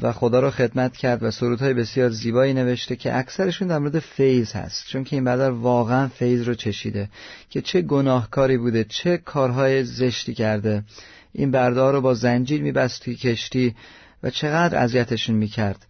و 0.02 0.12
خدا 0.12 0.40
رو 0.40 0.50
خدمت 0.50 0.96
کرد 0.96 1.22
و 1.22 1.30
سرودهای 1.30 1.75
بسیار 1.75 2.08
زیبایی 2.10 2.54
نوشته 2.54 2.96
که 2.96 3.18
اکثرشون 3.18 3.68
در 3.68 3.78
مورد 3.78 3.98
فیض 3.98 4.52
هست 4.52 4.86
چون 4.86 5.04
که 5.04 5.16
این 5.16 5.25
برادر 5.25 5.50
واقعا 5.50 6.08
فیض 6.08 6.48
رو 6.48 6.54
چشیده. 6.54 7.08
که 7.50 7.60
چه 7.60 7.82
گناهکاری 7.82 8.58
بوده 8.58 8.84
چه 8.84 9.16
کارهای 9.16 9.84
زشتی 9.84 10.34
کرده. 10.34 10.84
این 11.32 11.50
بردار 11.50 11.92
رو 11.92 12.00
با 12.00 12.14
زنجیر 12.14 12.62
میبست 12.62 13.02
توی 13.02 13.14
کشتی. 13.14 13.75
و 14.23 14.30
چقدر 14.30 14.78
اذیتشون 14.78 15.37
می‌کرد. 15.37 15.87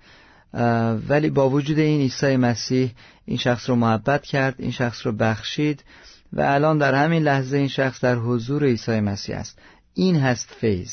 ولی 1.09 1.31
با 1.31 1.51
وجود 1.51 1.79
این 1.79 2.01
عیسی 2.01 2.37
مسیح 2.37 2.91
این 3.25 3.39
شخص 3.39 3.69
رو 3.69 3.77
محبت 3.77 4.23
کرد 4.23 4.55
این 4.59 4.71
شخص 4.71 5.07
رو 5.07 5.13
بخشید 5.13 5.85
و 6.33 6.41
الان 6.41 6.79
در 6.79 6.95
همین 6.95 7.23
لحظه 7.23 7.57
این 7.57 7.69
شخص 7.69 8.01
در 8.01 8.15
حضور 8.15 8.65
عیسی 8.65 9.01
مسیح 9.01 9.37
است. 9.37 9.59
این 9.95 10.17
هست 10.17 10.49
فیض. 10.61 10.93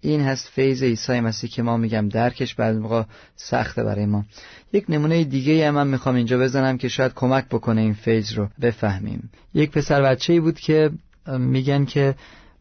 این 0.00 0.20
هست 0.20 0.48
فیض 0.48 0.82
عیسی 0.82 1.20
مسیح 1.20 1.50
که 1.50 1.62
ما 1.62 1.76
میگم 1.76 2.08
درکش 2.08 2.54
بعد 2.54 2.76
موقع 2.76 3.02
سخته 3.36 3.84
برای 3.84 4.06
ما. 4.06 4.24
یک 4.72 4.84
نمونه 4.88 5.24
دیگه 5.24 5.68
هم 5.68 5.74
من 5.74 5.86
می‌خوام 5.86 6.14
اینجا 6.14 6.38
بزنم 6.38 6.78
که 6.78 6.88
شاید 6.88 7.12
کمک 7.14 7.44
بکنه 7.48 7.80
این 7.80 7.94
فیض 7.94 8.32
رو 8.32 8.48
بفهمیم. 8.60 9.30
یک 9.54 9.70
پسر 9.70 10.02
بچه 10.02 10.40
بود 10.40 10.60
که 10.60 10.90
میگن 11.38 11.84
که 11.84 12.14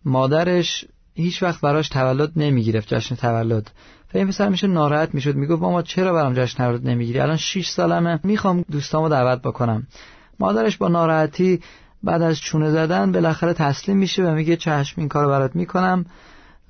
مادرش 0.06 0.86
هیچ 1.14 1.44
وقت 1.44 1.62
براش 1.62 1.90
تولد 1.90 2.32
نمی‌گرفت 2.36 2.94
جشن 2.94 3.16
تولد. 3.16 3.72
و 4.14 4.18
این 4.18 4.28
پسر 4.28 4.50
میشه 4.50 4.68
ناراحت 4.68 5.14
می‌شد. 5.14 5.36
می‌گفت 5.36 5.62
ماما 5.62 5.82
چرا 5.82 6.14
برام 6.14 6.34
جشن 6.34 6.58
تولد 6.58 6.88
نمی‌گیری؟ 6.88 7.20
الان 7.20 7.38
6 7.38 7.68
سالمه. 7.68 8.20
می‌خوام 8.24 8.66
دوستامو 8.72 9.10
دعوت 9.10 9.42
بکنم. 9.42 9.88
مادرش 10.40 10.78
با 10.78 10.88
ناراحتی 10.88 11.60
بعد 12.04 12.22
از 12.22 12.40
چونه 12.40 12.72
زدن 12.72 13.12
بالاخره 13.12 13.54
تسلیم 13.54 13.98
میشه 13.98 14.24
و 14.24 14.32
میگه 14.32 14.56
چشم 14.56 15.02
این 15.02 15.10
کارو 15.10 15.30
برات 15.30 15.56
می‌کنم. 15.56 16.06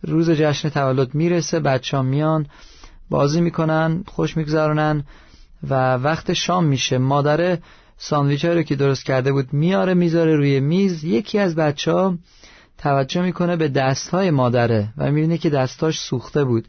روز 0.03 0.31
جشن 0.31 0.69
تولد 0.69 1.15
می‌رسه 1.15 1.59
بچه 1.59 1.97
ها 1.97 2.03
میان 2.03 2.45
بازی 3.09 3.41
می‌کنن 3.41 4.03
خوش 4.07 4.37
میگذرونن 4.37 5.03
و 5.69 5.95
وقت 5.95 6.33
شام 6.33 6.65
میشه. 6.65 6.97
مادره 6.97 7.59
ساندویچ 7.97 8.45
رو 8.45 8.61
که 8.61 8.75
درست 8.75 9.05
کرده 9.05 9.31
بود 9.31 9.53
میاره 9.53 9.93
می‌ذاره 9.93 10.35
روی 10.35 10.59
میز. 10.59 11.03
یکی 11.03 11.39
از 11.39 11.55
بچه 11.55 11.91
ها 11.91 12.17
توجه 12.77 13.21
می‌کنه 13.21 13.55
به 13.55 13.67
دستهای 13.67 14.31
مادره 14.31 14.87
و 14.97 15.11
می‌بینه 15.11 15.37
که 15.37 15.49
دستاش 15.49 15.99
سوخته 15.99 16.43
بود. 16.43 16.67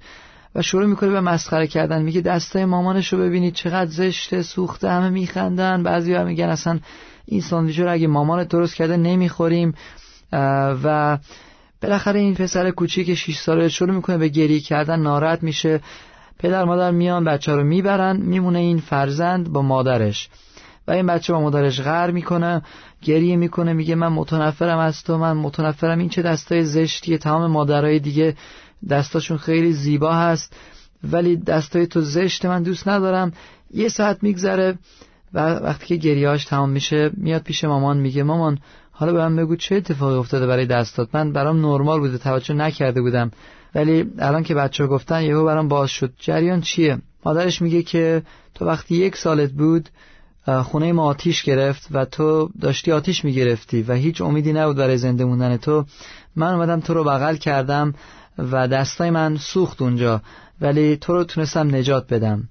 و 0.54 0.62
شروع 0.62 0.87
می‌کنه 0.87 1.11
به 1.11 1.21
مسخره 1.21 1.66
کردن. 1.66 2.02
میگه 2.02 2.21
دستای 2.21 2.64
مامانش 2.64 3.12
رو 3.12 3.18
ببینید 3.18 3.54
چقدر 3.54 3.90
زشته 3.90 4.42
سوخته 4.42 4.90
همه 4.90 5.09
میخندن. 5.09 5.82
بعضی 5.82 6.14
ها 6.14 6.25
میگن 6.25 6.49
اصلا 6.49 6.78
این 7.26 7.40
ساندویچ 7.40 7.78
رو 7.78 7.92
اگه 7.92 8.06
مامانت 8.06 8.49
درست 8.49 8.75
کرده 8.75 8.97
نمی‌خوریم. 8.97 9.75
و 10.85 11.18
بالاخره 11.82 12.21
این 12.21 12.35
پسر 12.35 12.71
کوچیک 12.71 13.14
6 13.14 13.37
ساله 13.37 13.68
شروع 13.68 13.94
می‌کنه 13.94 14.18
به 14.18 14.28
گریه 14.28 14.61
کردن 14.61 15.00
ناراحت 15.00 15.42
میشه. 15.42 15.80
پدر 16.38 16.65
مادر 16.65 16.91
میان 16.91 17.25
بچه 17.25 17.52
رو 17.52 17.65
می‌برن 17.65 18.17
میمونه 18.17 18.58
این 18.58 18.78
فرزند 18.78 19.52
با 19.52 19.62
مادرش. 19.62 20.28
و 20.88 20.91
این 20.93 21.06
بچه 21.06 21.32
با 21.32 21.41
مادرش 21.41 21.80
غر 21.80 22.10
می‌کنه 22.10 22.62
گریه 23.02 23.36
می‌کنه 23.36 23.73
میگه 23.73 23.95
من 23.95 24.08
متنفرم 24.08 24.78
از 24.78 25.02
تو 25.02 25.19
من 25.19 25.32
متنفرم. 25.32 25.99
این 25.99 26.08
چه 26.08 26.23
دستای 26.23 26.65
زشتیه 26.65 27.19
تمام 27.19 27.50
مادرای 27.50 27.99
دیگه 27.99 28.34
دستاشون 28.90 29.36
خیلی 29.36 29.73
زیبا 29.73 30.12
هست 30.14 30.56
ولی 31.04 31.36
دستای 31.36 31.86
تو 31.86 32.00
زشت 32.00 32.47
من 32.47 32.62
دوست 32.62 32.88
ندارم. 32.88 33.32
یه 33.71 33.88
ساعت 33.88 34.23
میگذره 34.23 34.78
و 35.34 35.54
وقتی 35.54 35.86
که 35.86 35.97
گریهاش 35.97 36.45
تمام 36.45 36.71
میشه 36.71 37.10
میاد 37.14 37.42
پیش 37.42 37.64
مامان 37.64 37.99
میگه 37.99 38.23
مامان 38.23 38.58
حالا 38.90 39.12
به 39.12 39.18
من 39.18 39.36
بگو 39.36 39.56
چه 39.56 39.76
اتفاقی 39.76 40.14
افتاده 40.14 40.47
برای 40.47 40.66
دستات؟ 40.66 41.08
من 41.12 41.32
برام 41.32 41.66
نرمال 41.66 42.00
بوده 42.00 42.18
توجه 42.18 42.54
نکرده 42.54 43.00
بودم. 43.02 43.30
ولی 43.75 44.12
الان 44.18 44.42
که 44.42 44.54
بچه 44.54 44.86
گفتن 44.86 45.23
یهو 45.23 45.45
برام 45.45 45.68
باز 45.68 45.90
شد. 45.90 46.12
جریان 46.18 46.60
چیه؟ 46.60 46.99
مادرش 47.25 47.62
میگه 47.62 47.82
که 47.82 48.23
تو 48.54 48.64
وقتی 48.64 48.97
یک 48.97 49.16
سالت 49.16 49.50
بود 49.50 49.88
خونه 50.47 50.93
ما 50.93 51.05
آتیش 51.05 51.43
گرفت 51.43 51.89
و 51.91 52.05
تو 52.05 52.50
داشتی 52.61 52.93
آتیش 52.93 53.25
می‌گرفتی 53.25 53.83
و 53.83 53.93
هیچ 53.93 54.21
امیدی 54.21 54.52
نبود 54.52 54.76
برای 54.76 54.99
زنده 54.99 55.25
موندن 55.25 55.57
تو. 55.57 55.85
من 56.37 56.55
اومدم 56.55 56.81
تو 56.81 56.95
رو 56.95 57.05
بغل 57.05 57.37
کردم 57.37 57.95
و 58.39 58.69
دستای 58.69 59.11
من 59.11 59.37
سوخت 59.37 59.83
اونجا 59.83 60.23
ولی 60.61 60.97
تو 60.97 61.13
رو 61.13 61.25
تونستم 61.25 61.75
نجات 61.75 62.13
بدم. 62.15 62.49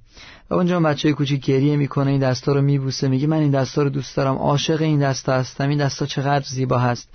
و 0.49 0.53
اونجا 0.53 0.79
بچه 0.79 1.13
کوچیک 1.13 1.45
گریه 1.45 1.75
می‌کنه 1.77 2.11
این 2.11 2.19
دستا 2.19 2.53
رو 2.53 2.61
میبوسه 2.61 3.07
میگه 3.07 3.27
من 3.27 3.37
این 3.37 3.51
دستا 3.51 3.83
رو 3.83 3.89
دوست 3.89 4.17
دارم 4.17 4.35
عاشق 4.35 4.81
این 4.81 4.99
دستا 4.99 5.33
هستم 5.33 5.69
این 5.69 5.77
دستا 5.77 6.05
چقدر 6.05 6.45
زیبا 6.45 6.77
هست. 6.77 7.09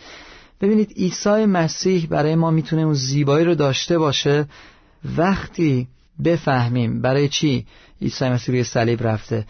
ببینید 0.61 0.93
عیسی 0.97 1.45
مسیح 1.45 2.07
برای 2.07 2.35
ما 2.35 2.51
می‌تونه 2.51 2.83
اون 2.83 2.95
زیبایی 2.95 3.45
رو 3.45 3.55
داشته 3.55 3.99
باشه. 3.99 4.47
وقتی 5.17 5.89
بفهمیم 6.25 7.01
برای 7.03 7.29
چی 7.29 7.67
عیسی 8.03 8.29
مسیح 8.29 8.55
روی 8.55 8.65
صلیب 8.65 9.07
رفته 9.07 9.45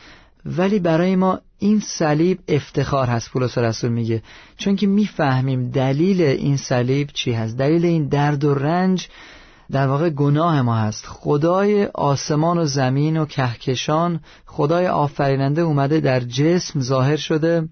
ولی 0.47 0.79
برای 0.79 1.17
ما 1.17 1.41
این 1.59 1.81
صلیب 1.81 2.39
افتخار 2.49 3.07
هست 3.07 3.31
پولس 3.31 3.59
رسول 3.59 3.91
میگه. 3.91 4.23
چون 4.57 4.77
که 4.77 4.87
می‌فهمیم 4.87 5.71
دلیل 5.71 6.23
این 6.23 6.57
صلیب 6.57 7.11
چی 7.13 7.33
هست. 7.33 7.57
دلیل 7.57 7.85
این 7.85 8.09
درد 8.09 8.45
و 8.45 8.55
رنج 8.55 9.09
در 9.71 9.89
واقع 9.89 10.11
گناه 10.11 10.63
ما 10.63 10.77
هست. 10.77 11.07
خدای 11.07 11.85
آسمان 11.85 12.59
و 12.59 12.65
زمین 12.65 13.17
و 13.17 13.27
کهکشان 13.27 14.21
خدای 14.47 14.87
آفریننده 14.87 15.63
اومده 15.63 16.01
در 16.01 16.21
جسم 16.21 16.81
ظاهر 16.81 17.17
شده. 17.17 17.69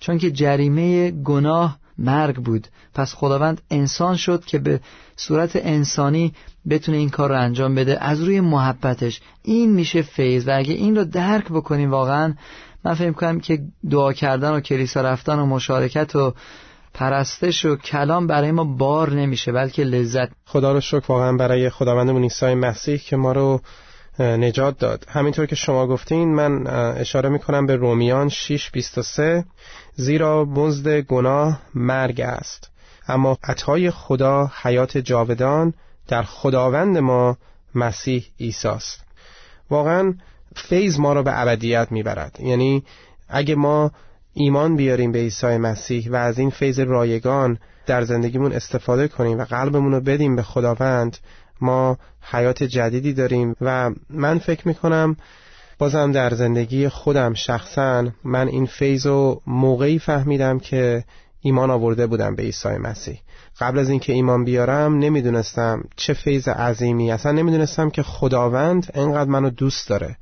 چون 0.00 0.18
که 0.18 0.30
جریمه 0.30 1.10
گناه 1.10 1.78
مرگ 1.98 2.36
بود. 2.36 2.68
پس 2.94 3.14
خداوند 3.14 3.60
انسان 3.70 4.16
شد 4.16 4.44
که 4.44 4.58
به 4.58 4.80
صورت 5.16 5.56
انسانی 5.56 6.32
بتونه 6.70 6.98
این 6.98 7.10
کار 7.10 7.28
رو 7.28 7.40
انجام 7.40 7.74
بده. 7.74 8.04
از 8.04 8.22
روی 8.22 8.40
محبتش. 8.40 9.20
این 9.42 9.72
میشه 9.72 10.02
فیض. 10.02 10.48
و 10.48 10.50
اگه 10.54 10.74
این 10.74 10.96
رو 10.96 11.04
درک 11.04 11.44
بکنیم 11.48 11.90
واقعا 11.90 12.34
من 12.84 12.94
فکر 12.94 13.12
کنم 13.12 13.40
که 13.40 13.58
دعا 13.90 14.12
کردن 14.12 14.50
و 14.50 14.60
کلیسا 14.60 15.00
رفتن 15.00 15.38
و 15.38 15.46
مشارکت 15.46 16.16
و 16.16 16.34
پرستش 16.94 17.64
و 17.64 17.76
کلام 17.76 18.26
برای 18.26 18.52
ما 18.52 18.64
بار 18.64 19.12
نمیشه 19.12 19.52
بلکه 19.52 19.84
لذت. 19.84 20.28
خدا 20.46 20.72
رو 20.72 20.80
شکر 20.80 21.04
واقعا 21.08 21.36
برای 21.36 21.70
خداوندمون 21.70 22.22
عیسی 22.22 22.54
مسیح 22.54 22.96
که 22.96 23.16
ما 23.16 23.32
رو 23.32 23.60
نجات 24.18 24.78
داد. 24.78 25.06
همینطور 25.08 25.46
که 25.46 25.56
شما 25.56 25.86
گفتین 25.86 26.34
من 26.34 26.66
اشاره 26.96 27.28
می‌کنم 27.28 27.66
به 27.66 27.76
رومیان 27.76 28.28
6:23 28.28 29.44
زیرا 29.94 30.44
مزد 30.44 31.00
گناه 31.00 31.60
مرگ 31.74 32.20
است. 32.20 32.70
اما 33.08 33.38
عطای 33.44 33.90
خدا 33.90 34.50
حیات 34.62 34.98
جاودان 34.98 35.74
در 36.08 36.22
خداوند 36.22 36.98
ما 36.98 37.36
مسیح 37.74 38.26
عیسی 38.40 38.68
است. 38.68 39.04
واقعا 39.70 40.14
فیض 40.56 40.98
ما 40.98 41.12
را 41.12 41.22
به 41.22 41.40
ابدیت 41.40 41.88
می‌برد. 41.90 42.36
یعنی 42.40 42.84
اگه 43.28 43.54
ما 43.54 43.90
ایمان 44.34 44.76
بیاریم 44.76 45.12
به 45.12 45.18
عیسی 45.18 45.56
مسیح 45.56 46.10
و 46.10 46.16
از 46.16 46.38
این 46.38 46.50
فیض 46.50 46.80
رایگان 46.80 47.58
در 47.86 48.04
زندگیمون 48.04 48.52
استفاده 48.52 49.08
کنیم 49.08 49.38
و 49.38 49.44
قلبمون 49.44 49.92
رو 49.92 50.00
بدیم 50.00 50.36
به 50.36 50.42
خداوند 50.42 51.18
ما 51.60 51.98
حیات 52.22 52.62
جدیدی 52.62 53.12
داریم 53.12 53.56
و 53.60 53.90
من 54.10 54.38
فکر 54.38 54.68
می‌کنم 54.68 55.16
بازم 55.78 56.12
در 56.12 56.34
زندگی 56.34 56.88
خودم 56.88 57.34
شخصا 57.34 58.06
من 58.24 58.48
این 58.48 58.66
فیض 58.66 59.06
رو 59.06 59.42
موقعی 59.46 59.98
فهمیدم 59.98 60.58
که 60.58 61.04
ایمان 61.40 61.70
آورده 61.70 62.06
بودم 62.06 62.34
به 62.34 62.42
عیسی 62.42 62.68
مسیح. 62.68 63.20
قبل 63.60 63.78
از 63.78 63.90
اینکه 63.90 64.12
ایمان 64.12 64.44
بیارم 64.44 64.98
نمی‌دونستم 64.98 65.84
چه 65.96 66.12
فیض 66.12 66.48
عظیمی 66.48 67.12
اصلا 67.12 67.32
نمی‌دونستم 67.32 67.90
که 67.90 68.02
خداوند 68.02 68.90
انقدر 68.94 69.30
منو 69.30 69.50
دوست 69.50 69.88
داره. 69.88 70.16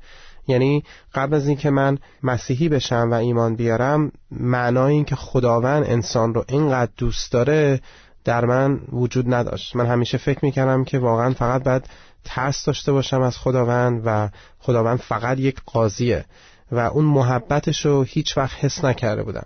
یعنی 0.47 0.83
قبل 1.13 1.33
از 1.33 1.47
اینکه 1.47 1.69
من 1.69 1.97
مسیحی 2.23 2.69
بشم 2.69 3.07
و 3.11 3.13
ایمان 3.13 3.55
بیارم 3.55 4.11
معنای 4.31 4.93
این 4.93 5.05
که 5.05 5.15
خداوند 5.15 5.83
انسان 5.83 6.33
رو 6.33 6.45
اینقدر 6.49 6.91
دوست 6.97 7.31
داره 7.31 7.81
در 8.25 8.45
من 8.45 8.79
وجود 8.91 9.33
نداشت. 9.33 9.75
من 9.75 9.85
همیشه 9.85 10.17
فکر 10.17 10.39
می‌کردم 10.41 10.83
که 10.83 10.99
واقعا 10.99 11.33
فقط 11.33 11.63
باید 11.63 11.85
ترس 12.23 12.65
داشته 12.65 12.91
باشم 12.91 13.21
از 13.21 13.37
خداوند 13.37 14.01
و 14.05 14.29
خداوند 14.59 14.99
فقط 14.99 15.39
یک 15.39 15.61
قاضیه 15.65 16.25
و 16.71 16.79
اون 16.79 17.05
محبتش 17.05 17.85
رو 17.85 18.03
هیچ 18.03 18.37
وقت 18.37 18.65
حس 18.65 18.85
نکرده 18.85 19.23
بودم. 19.23 19.45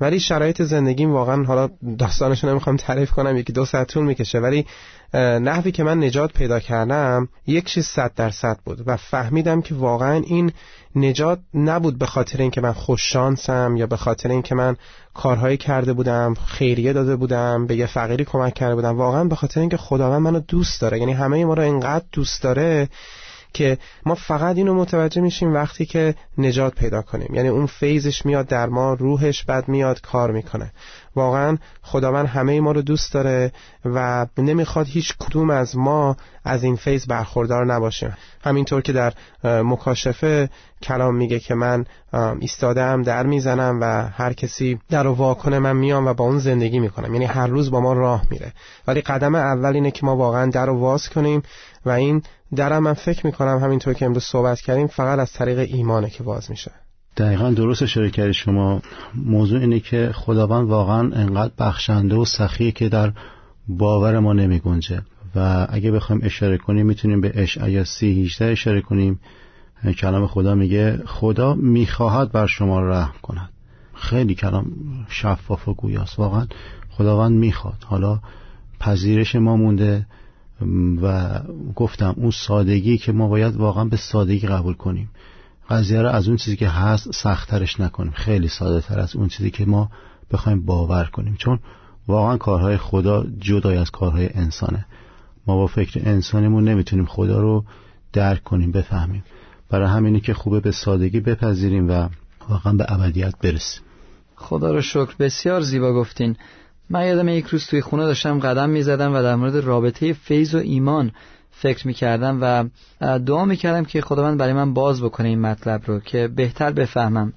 ولی 0.00 0.20
شرایط 0.20 0.62
زندگیم 0.62 1.12
واقعا 1.12 1.44
حالا 1.44 1.70
داستانش 1.98 2.44
نمی‌خوام 2.44 2.76
تعریف 2.76 3.10
کنم 3.10 3.36
یکی 3.36 3.52
دو 3.52 3.64
ساعت 3.64 3.88
طول 3.88 4.04
می‌کشه 4.04 4.38
ولی 4.38 4.66
نحوی 5.14 5.72
که 5.72 5.84
من 5.84 6.04
نجات 6.04 6.32
پیدا 6.32 6.60
کردم 6.60 7.28
یک 7.46 7.64
چیز 7.64 7.86
صد 7.86 8.12
درصد 8.16 8.58
بود 8.64 8.82
و 8.86 8.96
فهمیدم 8.96 9.62
که 9.62 9.74
واقعا 9.74 10.22
این 10.26 10.52
نجات 10.96 11.40
نبود 11.54 11.98
به 11.98 12.06
خاطر 12.06 12.38
اینکه 12.38 12.60
من 12.60 12.72
خوششانسم 12.72 13.76
یا 13.76 13.86
به 13.86 13.96
خاطر 13.96 14.30
اینکه 14.30 14.54
من 14.54 14.76
کارهایی 15.14 15.56
کرده 15.56 15.92
بودم 15.92 16.34
خیریه 16.46 16.92
داده 16.92 17.16
بودم 17.16 17.66
به 17.66 17.76
یه 17.76 17.86
فقیری 17.86 18.24
کمک 18.24 18.54
کرده 18.54 18.74
بودم. 18.74 18.96
واقعا 18.96 19.24
به 19.24 19.34
خاطر 19.34 19.60
اینکه 19.60 19.76
خداوند 19.76 20.22
منو 20.22 20.40
دوست 20.40 20.80
داره. 20.80 20.98
یعنی 20.98 21.12
همه 21.12 21.44
ما 21.44 21.54
رو 21.54 21.62
اینقدر 21.62 22.04
دوست 22.12 22.42
داره 22.42 22.88
که 23.52 23.78
ما 24.06 24.14
فقط 24.14 24.56
اینو 24.56 24.74
متوجه 24.74 25.20
میشیم 25.20 25.54
وقتی 25.54 25.86
که 25.86 26.14
نجات 26.38 26.74
پیدا 26.74 27.02
کنیم. 27.02 27.34
یعنی 27.34 27.48
اون 27.48 27.66
فیزش 27.66 28.26
میاد 28.26 28.46
در 28.46 28.66
ما 28.66 28.94
روحش 28.94 29.44
بعد 29.44 29.68
میاد 29.68 30.00
کار 30.00 30.30
می‌کنه. 30.30 30.72
واقعا 31.18 31.58
خداوند 31.82 32.26
همه 32.26 32.60
ما 32.60 32.72
رو 32.72 32.82
دوست 32.82 33.12
داره 33.12 33.52
و 33.84 34.26
نمی‌خواد 34.38 34.86
هیچ 34.86 35.14
کدوم 35.18 35.50
از 35.50 35.76
ما 35.76 36.16
از 36.44 36.64
این 36.64 36.76
فیض 36.76 37.06
برخوردار 37.06 37.66
نباشیم. 37.66 38.16
همینطور 38.44 38.82
که 38.82 38.92
در 38.92 39.12
مکاشفه 39.44 40.50
کلام 40.82 41.16
میگه 41.16 41.38
که 41.38 41.54
من 41.54 41.84
ایستادم 42.40 43.02
در 43.02 43.26
می‌زنم 43.26 43.78
و 43.80 44.08
هر 44.08 44.32
کسی 44.32 44.78
در 44.90 45.02
رو 45.02 45.12
واکنه 45.12 45.58
من 45.58 45.76
میام 45.76 46.06
و 46.06 46.14
با 46.14 46.24
اون 46.24 46.38
زندگی 46.38 46.78
می‌کنم. 46.78 47.12
یعنی 47.14 47.24
هر 47.24 47.46
روز 47.46 47.70
با 47.70 47.80
ما 47.80 47.92
راه 47.92 48.22
میره. 48.30 48.52
ولی 48.86 49.00
قدم 49.00 49.34
اول 49.34 49.74
اینه 49.74 49.90
که 49.90 50.06
ما 50.06 50.16
واقعا 50.16 50.50
در 50.50 50.66
رو 50.66 50.78
واز 50.78 51.08
کنیم 51.08 51.42
و 51.86 51.90
این 51.90 52.22
درم 52.56 52.82
من 52.82 52.94
فکر 52.94 53.26
می‌کنم 53.26 53.58
همینطور 53.58 53.94
که 53.94 54.06
امروز 54.06 54.24
صحبت 54.24 54.60
کردیم 54.60 54.86
فقط 54.86 55.18
از 55.18 55.32
طریق 55.32 55.58
ایمانه 55.58 56.10
که 56.10 56.22
باز 56.22 56.50
میشه. 56.50 56.70
دقیقا 57.18 57.50
درست 57.50 57.82
اشاره 57.82 58.10
کردی. 58.10 58.32
شما 58.32 58.82
موضوع 59.14 59.60
اینه 59.60 59.80
که 59.80 60.10
خداوند 60.14 60.68
واقعا 60.68 61.00
انقدر 61.00 61.52
بخشنده 61.58 62.16
و 62.16 62.24
سخیه 62.24 62.72
که 62.72 62.88
در 62.88 63.12
باور 63.68 64.18
ما 64.18 64.32
نمی 64.32 64.58
گنجه 64.58 65.02
و 65.36 65.66
اگه 65.70 65.90
بخوایم 65.90 66.20
اشاره 66.24 66.58
کنیم 66.58 66.86
می‌تونیم 66.86 67.20
به 67.20 67.32
اشعیا 67.34 67.84
سی 67.84 68.06
هیچده 68.06 68.44
اشاره 68.44 68.80
کنیم. 68.80 69.20
کلام 69.98 70.26
خدا 70.26 70.54
میگه 70.54 71.02
خدا 71.06 71.54
می‌خواهد 71.54 72.32
بر 72.32 72.46
شما 72.46 72.80
رحم 72.80 73.14
کند. 73.22 73.50
خیلی 73.94 74.34
کلام 74.34 74.72
شفاف 75.08 75.68
و 75.68 75.74
گویاست. 75.74 76.18
واقعا 76.18 76.46
خداوند 76.90 77.38
می‌خواد. 77.38 77.84
حالا 77.84 78.20
پذیرش 78.80 79.36
ما 79.36 79.56
مونده 79.56 80.06
و 81.02 81.40
گفتم 81.74 82.14
اون 82.16 82.30
سادگی 82.30 82.98
که 82.98 83.12
ما 83.12 83.28
باید 83.28 83.56
واقعا 83.56 83.84
به 83.84 83.96
سادگی 83.96 84.46
قبول 84.46 84.74
کنیم. 84.74 85.10
قضیه 85.68 86.02
رو 86.02 86.08
از 86.08 86.28
اون 86.28 86.36
چیزی 86.36 86.56
که 86.56 86.68
هست 86.68 87.12
سختترش 87.12 87.80
نکنیم. 87.80 88.12
خیلی 88.12 88.48
ساده 88.48 88.80
تر 88.80 88.98
از 88.98 89.16
اون 89.16 89.28
چیزی 89.28 89.50
که 89.50 89.64
ما 89.64 89.90
بخوایم 90.32 90.66
باور 90.66 91.04
کنیم. 91.04 91.36
چون 91.38 91.58
واقعا 92.08 92.36
کارهای 92.36 92.76
خدا 92.76 93.26
جدای 93.38 93.76
از 93.76 93.90
کارهای 93.90 94.28
انسانه. 94.34 94.86
ما 95.46 95.56
با 95.56 95.66
فکر 95.66 96.00
انسانیمون 96.04 96.68
نمی‌تونیم 96.68 97.06
خدا 97.06 97.40
رو 97.40 97.64
درک 98.12 98.42
کنیم 98.42 98.72
بفهمیم. 98.72 99.24
برای 99.70 99.88
همینی 99.88 100.20
که 100.20 100.34
خوبه 100.34 100.60
به 100.60 100.70
سادگی 100.70 101.20
بپذیریم 101.20 101.90
و 101.90 102.08
واقعا 102.48 102.72
به 102.72 102.92
ابدیت 102.92 103.34
برسیم. 103.42 103.82
خدا 104.34 104.72
رو 104.72 104.82
شکر. 104.82 105.14
بسیار 105.18 105.60
زیبا 105.60 105.92
گفتین. 105.92 106.36
من 106.90 107.06
یادم 107.06 107.28
یک 107.28 107.46
روز 107.46 107.66
توی 107.66 107.80
خونه 107.80 108.04
داشتم 108.04 108.38
قدم 108.38 108.70
می‌زدم 108.70 109.14
و 109.14 109.22
در 109.22 109.36
مورد 109.36 109.56
رابطه 109.56 110.12
فیض 110.12 110.54
و 110.54 110.58
ایمان 110.58 111.12
فکر 111.60 111.86
می‌کردم 111.86 112.38
و 112.40 112.64
دعا 113.18 113.44
می‌کردم 113.44 113.84
که 113.84 114.00
خداوند 114.00 114.38
برای 114.38 114.52
من 114.52 114.74
باز 114.74 115.02
بکنه 115.02 115.28
این 115.28 115.40
مطلب 115.40 115.82
رو 115.86 116.00
که 116.00 116.28
بهتر 116.28 116.72
بفهمم. 116.72 117.32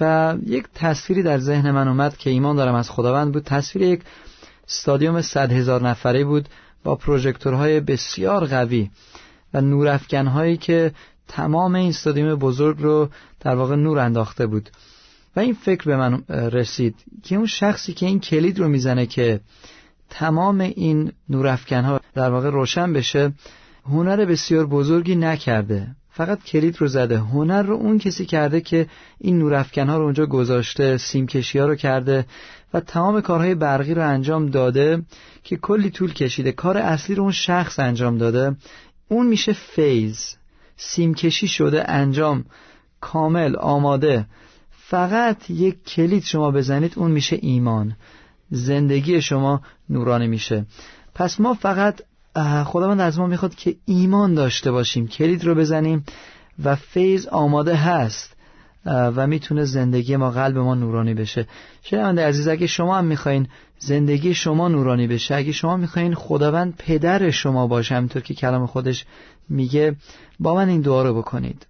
و 0.00 0.36
یک 0.46 0.64
تصویری 0.74 1.22
در 1.22 1.38
ذهن 1.38 1.70
من 1.70 1.88
اومد 1.88 2.16
که 2.16 2.30
ایمان 2.30 2.56
دارم 2.56 2.74
از 2.74 2.90
خداوند 2.90 3.32
بود. 3.32 3.44
تصویر 3.44 3.84
یک 3.84 4.00
استادیوم 4.68 5.22
صد 5.22 5.52
هزار 5.52 5.88
نفره 5.88 6.24
بود 6.24 6.48
با 6.84 6.96
پروژکتورهای 6.96 7.80
بسیار 7.80 8.46
قوی 8.46 8.90
و 9.54 9.60
نورافکنهایی 9.60 10.56
که 10.56 10.92
تمام 11.28 11.74
این 11.74 11.88
استادیوم 11.88 12.34
بزرگ 12.34 12.76
رو 12.80 13.08
در 13.40 13.54
واقع 13.54 13.76
نور 13.76 13.98
انداخته 13.98 14.46
بود. 14.46 14.70
و 15.36 15.40
این 15.40 15.54
فکر 15.54 15.84
به 15.84 15.96
من 15.96 16.22
رسید 16.28 16.94
که 17.22 17.36
اون 17.36 17.46
شخصی 17.46 17.92
که 17.92 18.06
این 18.06 18.20
کلید 18.20 18.58
رو 18.58 18.68
می‌زنه 18.68 19.06
که 19.06 19.40
تمام 20.10 20.60
این 20.60 21.12
نورافکنها 21.28 22.00
در 22.14 22.30
واقع 22.30 22.50
روشن 22.50 22.92
بشه 22.92 23.32
هنر 23.84 24.24
بسیار 24.24 24.66
بزرگی 24.66 25.16
نکرده. 25.16 25.86
فقط 26.10 26.44
کلید 26.44 26.80
رو 26.80 26.86
زده. 26.86 27.18
هنر 27.18 27.62
رو 27.62 27.74
اون 27.74 27.98
کسی 27.98 28.26
کرده 28.26 28.60
که 28.60 28.86
این 29.18 29.38
نورافکنها 29.38 29.98
رو 29.98 30.04
اونجا 30.04 30.26
گذاشته 30.26 30.96
سیمکشی 30.96 31.58
ها 31.58 31.66
رو 31.66 31.74
کرده 31.74 32.26
و 32.74 32.80
تمام 32.80 33.20
کارهای 33.20 33.54
برقی 33.54 33.94
رو 33.94 34.08
انجام 34.08 34.46
داده 34.46 35.02
که 35.42 35.56
کلی 35.56 35.90
طول 35.90 36.12
کشیده. 36.12 36.52
کار 36.52 36.78
اصلی 36.78 37.14
رو 37.14 37.22
اون 37.22 37.32
شخص 37.32 37.78
انجام 37.78 38.18
داده. 38.18 38.56
اون 39.08 39.26
میشه 39.26 39.52
فیز 39.52 40.36
سیمکشی 40.76 41.48
شده 41.48 41.90
انجام. 41.90 42.44
کامل 43.00 43.56
آماده. 43.56 44.26
فقط 44.70 45.50
یک 45.50 45.84
کلید 45.84 46.22
شما 46.22 46.50
بزنید 46.50 46.92
اون 46.96 47.10
میشه 47.10 47.38
ایمان. 47.42 47.96
زندگی 48.50 49.22
شما 49.22 49.60
نورانی 49.90 50.26
میشه. 50.26 50.66
پس 51.14 51.40
ما 51.40 51.54
فقط 51.54 52.02
خداوند 52.64 53.00
از 53.00 53.18
ما 53.18 53.26
می‌خواد 53.26 53.54
که 53.54 53.76
ایمان 53.84 54.34
داشته 54.34 54.70
باشیم 54.70 55.08
کلید 55.08 55.44
رو 55.44 55.54
بزنیم 55.54 56.04
و 56.64 56.76
فیض 56.76 57.26
آماده 57.26 57.76
هست 57.76 58.36
و 58.86 59.26
می‌تونه 59.26 59.64
زندگی 59.64 60.16
ما 60.16 60.30
قلب 60.30 60.58
ما 60.58 60.74
نورانی 60.74 61.14
بشه. 61.14 61.46
شنونده 61.82 62.26
عزیز 62.26 62.48
اگه 62.48 62.66
شما 62.66 62.98
هم 62.98 63.04
می‌خواین 63.04 63.48
زندگی 63.78 64.34
شما 64.34 64.68
نورانی 64.68 65.06
بشه 65.06 65.34
اگه 65.34 65.52
شما 65.52 65.76
می‌خواین 65.76 66.14
خداوند 66.14 66.74
پدر 66.78 67.30
شما 67.30 67.66
باشه 67.66 67.94
همینطور 67.94 68.22
که 68.22 68.34
کلام 68.34 68.66
خودش 68.66 69.04
میگه 69.48 69.96
با 70.40 70.54
من 70.54 70.68
این 70.68 70.80
دعا 70.80 71.02
رو 71.02 71.14
بکنید. 71.14 71.66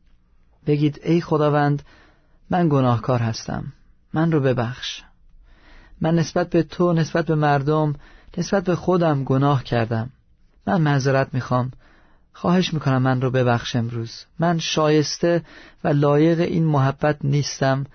بگید 0.67 1.01
ای 1.05 1.21
خداوند 1.21 1.83
من 2.51 2.69
گناهکار 2.69 3.19
هستم. 3.19 3.73
من 4.15 4.33
رو 4.33 4.41
ببخش. 4.41 5.03
من 6.01 6.15
نسبت 6.15 6.51
به 6.51 6.63
تو 6.63 6.93
نسبت 6.93 7.27
به 7.27 7.35
مردم 7.35 7.95
نسبت 8.39 8.65
به 8.65 8.77
خودم 8.77 9.25
گناه 9.25 9.65
کردم. 9.65 10.11
من 10.67 10.81
معذرت 10.81 11.29
می‌خوام. 11.33 11.73
خواهش 12.33 12.75
می‌کنم 12.75 13.03
من 13.03 13.21
رو 13.21 13.31
ببخش 13.31 13.77
امروز. 13.77 14.25
من 14.39 14.59
شایسته 14.59 15.43
و 15.85 15.89
لایق 15.89 16.41
این 16.41 16.65
محبت 16.65 17.17
نیستم 17.25 17.87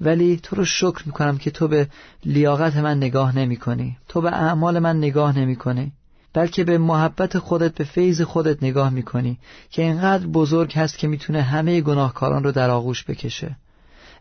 ولی 0.00 0.40
تو 0.42 0.56
رو 0.56 0.64
شکر 0.64 1.02
می‌کنم 1.06 1.38
که 1.38 1.50
تو 1.50 1.68
به 1.68 1.88
لیاقت 2.24 2.76
من 2.76 2.96
نگاه 2.96 3.38
نمی 3.38 3.56
کنی 3.56 3.96
تو 4.08 4.20
به 4.20 4.32
اعمال 4.32 4.78
من 4.78 4.96
نگاه 4.96 5.38
نمی 5.38 5.56
کنی 5.56 5.92
بلکه 6.32 6.64
به 6.64 6.78
محبت 6.78 7.38
خودت 7.38 7.74
به 7.74 7.84
فیض 7.84 8.22
خودت 8.22 8.62
نگاه 8.62 8.90
می‌کنی 8.90 9.38
که 9.70 9.82
اینقدر 9.82 10.26
بزرگ 10.26 10.72
هست 10.72 10.98
که 10.98 11.08
می‌تونه 11.08 11.42
همه 11.42 11.80
گناهکاران 11.80 12.44
رو 12.44 12.52
در 12.52 12.70
آغوش 12.70 13.04
بکشه. 13.04 13.56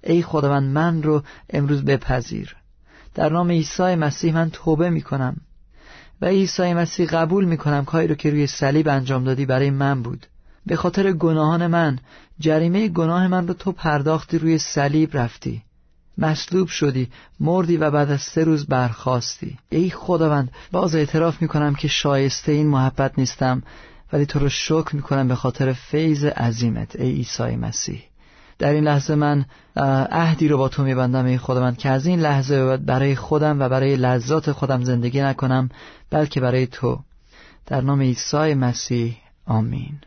ای 0.04 0.22
خداوند 0.22 0.74
من 0.74 1.04
رو 1.04 1.24
امروز 1.50 1.86
بپذیر. 1.86 2.56
در 3.16 3.30
نام 3.30 3.52
عیسی 3.52 3.96
مسیح 3.96 4.34
من 4.34 4.50
توبه 4.50 4.90
می 4.90 5.02
کنم 5.02 5.38
و 6.22 6.26
عیسی 6.26 6.74
مسیح 6.74 7.08
قبول 7.08 7.46
می 7.46 7.58
کنم 7.58 7.86
کاری 7.86 8.08
رو 8.08 8.16
که 8.16 8.30
روی 8.30 8.48
صلیب 8.48 8.88
انجام 8.88 9.24
دادی 9.24 9.46
برای 9.46 9.70
من 9.70 10.02
بود. 10.02 10.26
به 10.66 10.76
خاطر 10.76 11.12
گناهان 11.12 11.68
من 11.68 12.00
جریمه 12.40 12.88
گناه 12.88 13.28
من 13.28 13.48
رو 13.48 13.54
تو 13.54 13.72
پرداختی 13.72 14.38
روی 14.38 14.58
صلیب 14.58 15.18
رفتی. 15.18 15.64
مصلوب 16.18 16.68
شدی 16.68 17.10
مردی 17.40 17.78
و 17.78 17.92
بعد 17.92 18.12
از 18.12 18.22
سه 18.22 18.44
روز 18.44 18.66
برخواستی. 18.66 19.58
ای 19.70 19.90
خداوند 19.90 20.52
باز 20.72 20.96
اعتراف 20.96 21.42
می 21.42 21.48
کنم 21.48 21.76
که 21.76 21.88
شایسته 21.88 22.52
این 22.52 22.68
محبت 22.68 23.20
نیستم 23.20 23.64
ولی 24.14 24.26
تو 24.26 24.40
رو 24.40 24.50
شکر 24.50 24.96
می 24.96 25.02
کنم 25.02 25.28
به 25.28 25.36
خاطر 25.36 25.74
فیض 25.74 26.26
عظیمت 26.26 26.96
ای 26.96 27.12
عیسی 27.12 27.56
مسیح. 27.56 28.04
در 28.60 28.74
این 28.74 28.84
لحظه 28.84 29.16
من 29.16 29.46
عهدی 30.12 30.48
رو 30.48 30.58
با 30.58 30.70
تو 30.70 30.84
میبندم 30.84 31.26
ای 31.26 31.38
خداوند 31.38 31.78
که 31.78 31.90
از 31.90 32.06
این 32.06 32.20
لحظه 32.20 32.78
برای 32.78 33.16
خودم 33.16 33.60
و 33.60 33.70
برای 33.70 33.96
لذات 33.96 34.52
خودم 34.52 34.84
زندگی 34.84 35.22
نکنم 35.22 35.70
بلکه 36.10 36.42
برای 36.42 36.68
تو. 36.68 37.00
در 37.66 37.82
نام 37.82 38.02
عیسی 38.02 38.54
مسیح 38.54 39.18
آمین. 39.48 40.00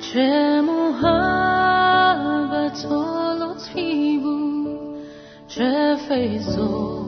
چه 0.00 0.60
محبت 0.60 1.74
چه 5.54 5.96
فیض 6.08 6.58
و 6.58 7.04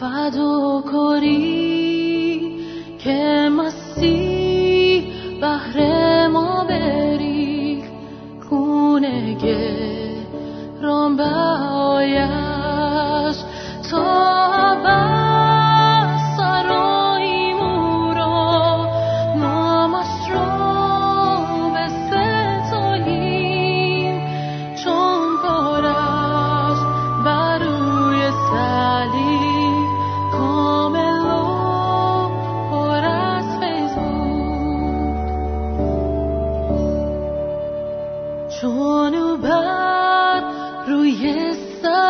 فداکاری 0.00 1.38
که 2.98 3.48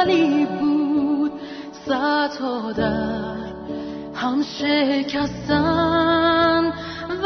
زنی 0.08 0.46
بود 0.60 1.32
صد 1.86 2.30
در 2.76 3.52
هم 4.14 4.42
شکستن 4.42 5.52
و 7.22 7.24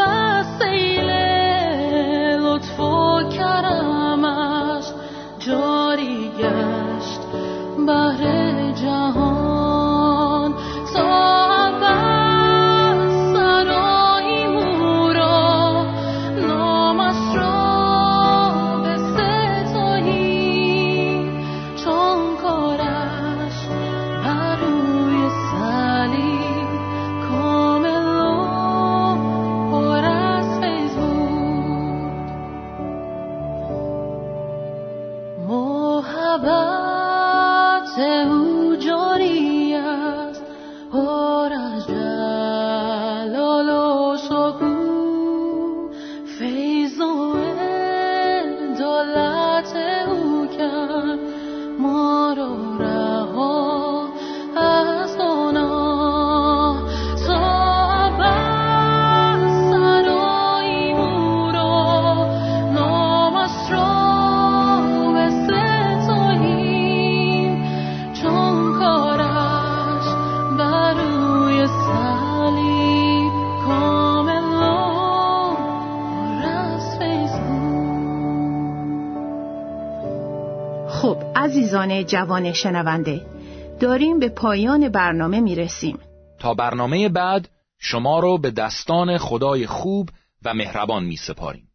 سیل 0.58 1.10
لطفا 2.40 3.11
جوان 82.00 82.52
شنونده 82.52 83.26
داریم 83.80 84.18
به 84.18 84.28
پایان 84.28 84.88
برنامه 84.88 85.40
می 85.40 85.54
رسیم. 85.54 85.98
تا 86.38 86.54
برنامه 86.54 87.08
بعد 87.08 87.48
شما 87.78 88.20
رو 88.20 88.38
به 88.38 88.50
دستان 88.50 89.18
خدای 89.18 89.66
خوب 89.66 90.08
و 90.44 90.54
مهربان 90.54 91.04
می 91.04 91.16
سپاریم. 91.16 91.68